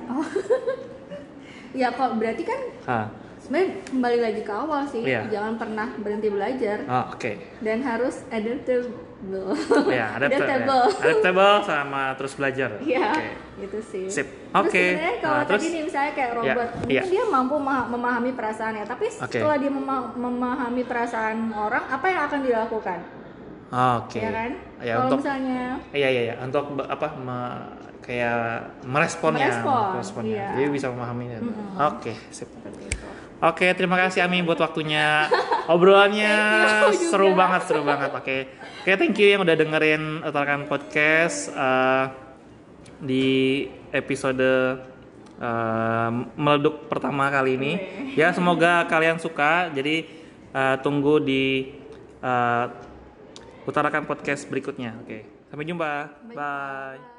ya 1.74 1.92
kok 1.92 2.16
berarti 2.16 2.44
kan 2.44 2.60
Ah, 2.84 3.06
sebenarnya 3.38 3.70
kembali 3.86 4.18
lagi 4.20 4.42
ke 4.42 4.50
awal 4.50 4.82
sih 4.84 5.04
Iya. 5.04 5.28
jangan 5.30 5.56
pernah 5.56 5.88
berhenti 5.96 6.28
belajar 6.28 6.82
ah, 6.86 7.12
oke. 7.12 7.32
dan 7.60 7.80
harus 7.82 8.24
adaptable 8.28 9.54
Ya, 9.90 10.14
adapta- 10.14 10.46
adaptable 10.46 10.84
ya. 10.88 11.02
adaptable 11.04 11.56
sama 11.64 12.02
terus 12.14 12.34
belajar. 12.34 12.70
Iya, 12.80 13.08
Oke. 13.12 13.28
Gitu 13.58 13.80
sih. 13.82 14.06
Sip. 14.08 14.28
Terus 14.28 14.54
Oke. 14.54 14.84
sebenarnya 14.94 15.16
kalau 15.18 15.34
Nah, 15.34 15.44
tadi 15.44 15.52
terus- 15.58 15.72
nih 15.72 15.84
misalnya 15.84 16.12
kayak 16.14 16.30
Ya, 16.30 16.36
robot, 16.36 16.68
mungkin 16.72 16.92
iya. 16.92 17.02
dia 17.04 17.24
mampu 17.26 17.56
mema- 17.58 17.88
memahami 17.88 18.32
perasaannya, 18.32 18.84
tapi 18.86 19.06
Oke. 19.10 19.18
setelah 19.34 19.58
dia 19.58 19.70
mema- 19.70 20.10
memahami 20.14 20.82
perasaan 20.84 21.38
orang, 21.50 21.84
apa 21.88 22.06
yang 22.06 22.22
akan 22.24 22.40
dilakukan? 22.42 23.00
Oke. 23.68 24.20
Ya 24.20 24.32
kan? 24.32 24.52
Ya, 24.78 24.94
kalau 24.94 25.06
untuk 25.06 25.20
misalnya 25.20 25.62
Iya 25.92 26.08
iya 26.08 26.22
iya 26.24 26.36
untuk 26.40 26.66
apa 26.80 27.08
me- 27.18 27.68
kayak 28.00 28.40
meresponnya, 28.82 29.52
Merespon, 29.52 29.88
meresponnya. 29.94 30.32
iya. 30.32 30.48
Jadi 30.56 30.70
bisa 30.72 30.88
memahami. 30.88 31.26
Mm-mm. 31.36 31.76
Oke, 31.78 32.14
sip. 32.32 32.48
seperti 32.48 32.88
itu. 32.88 33.06
Oke, 33.38 33.70
terima 33.74 34.00
kasih 34.00 34.24
Ami 34.24 34.42
buat 34.42 34.58
waktunya. 34.58 35.28
Obrolannya 35.68 36.32
seru 37.12 37.34
banget, 37.34 37.68
seru 37.68 37.84
banget. 37.84 38.10
Oke. 38.10 38.48
Oke, 38.82 38.96
thank 38.96 39.14
you 39.14 39.28
yang 39.30 39.44
udah 39.44 39.54
dengerin 39.54 40.24
Utarakan 40.24 40.66
Podcast 40.66 41.52
eh, 41.52 42.06
di 43.02 43.66
episode 43.94 44.82
eh, 45.38 46.10
meleduk 46.38 46.90
pertama 46.90 47.30
kali 47.30 47.58
ini. 47.58 47.74
Ya, 48.18 48.34
semoga 48.34 48.86
kalian 48.90 49.22
suka. 49.22 49.70
Jadi 49.74 50.08
eh, 50.54 50.76
tunggu 50.82 51.22
di 51.22 51.74
eh, 52.22 52.66
Utarakan 53.68 54.08
Podcast 54.08 54.48
berikutnya. 54.48 54.96
Oke. 55.04 55.28
Sampai 55.52 55.68
jumpa. 55.68 56.08
Bye. 56.32 57.17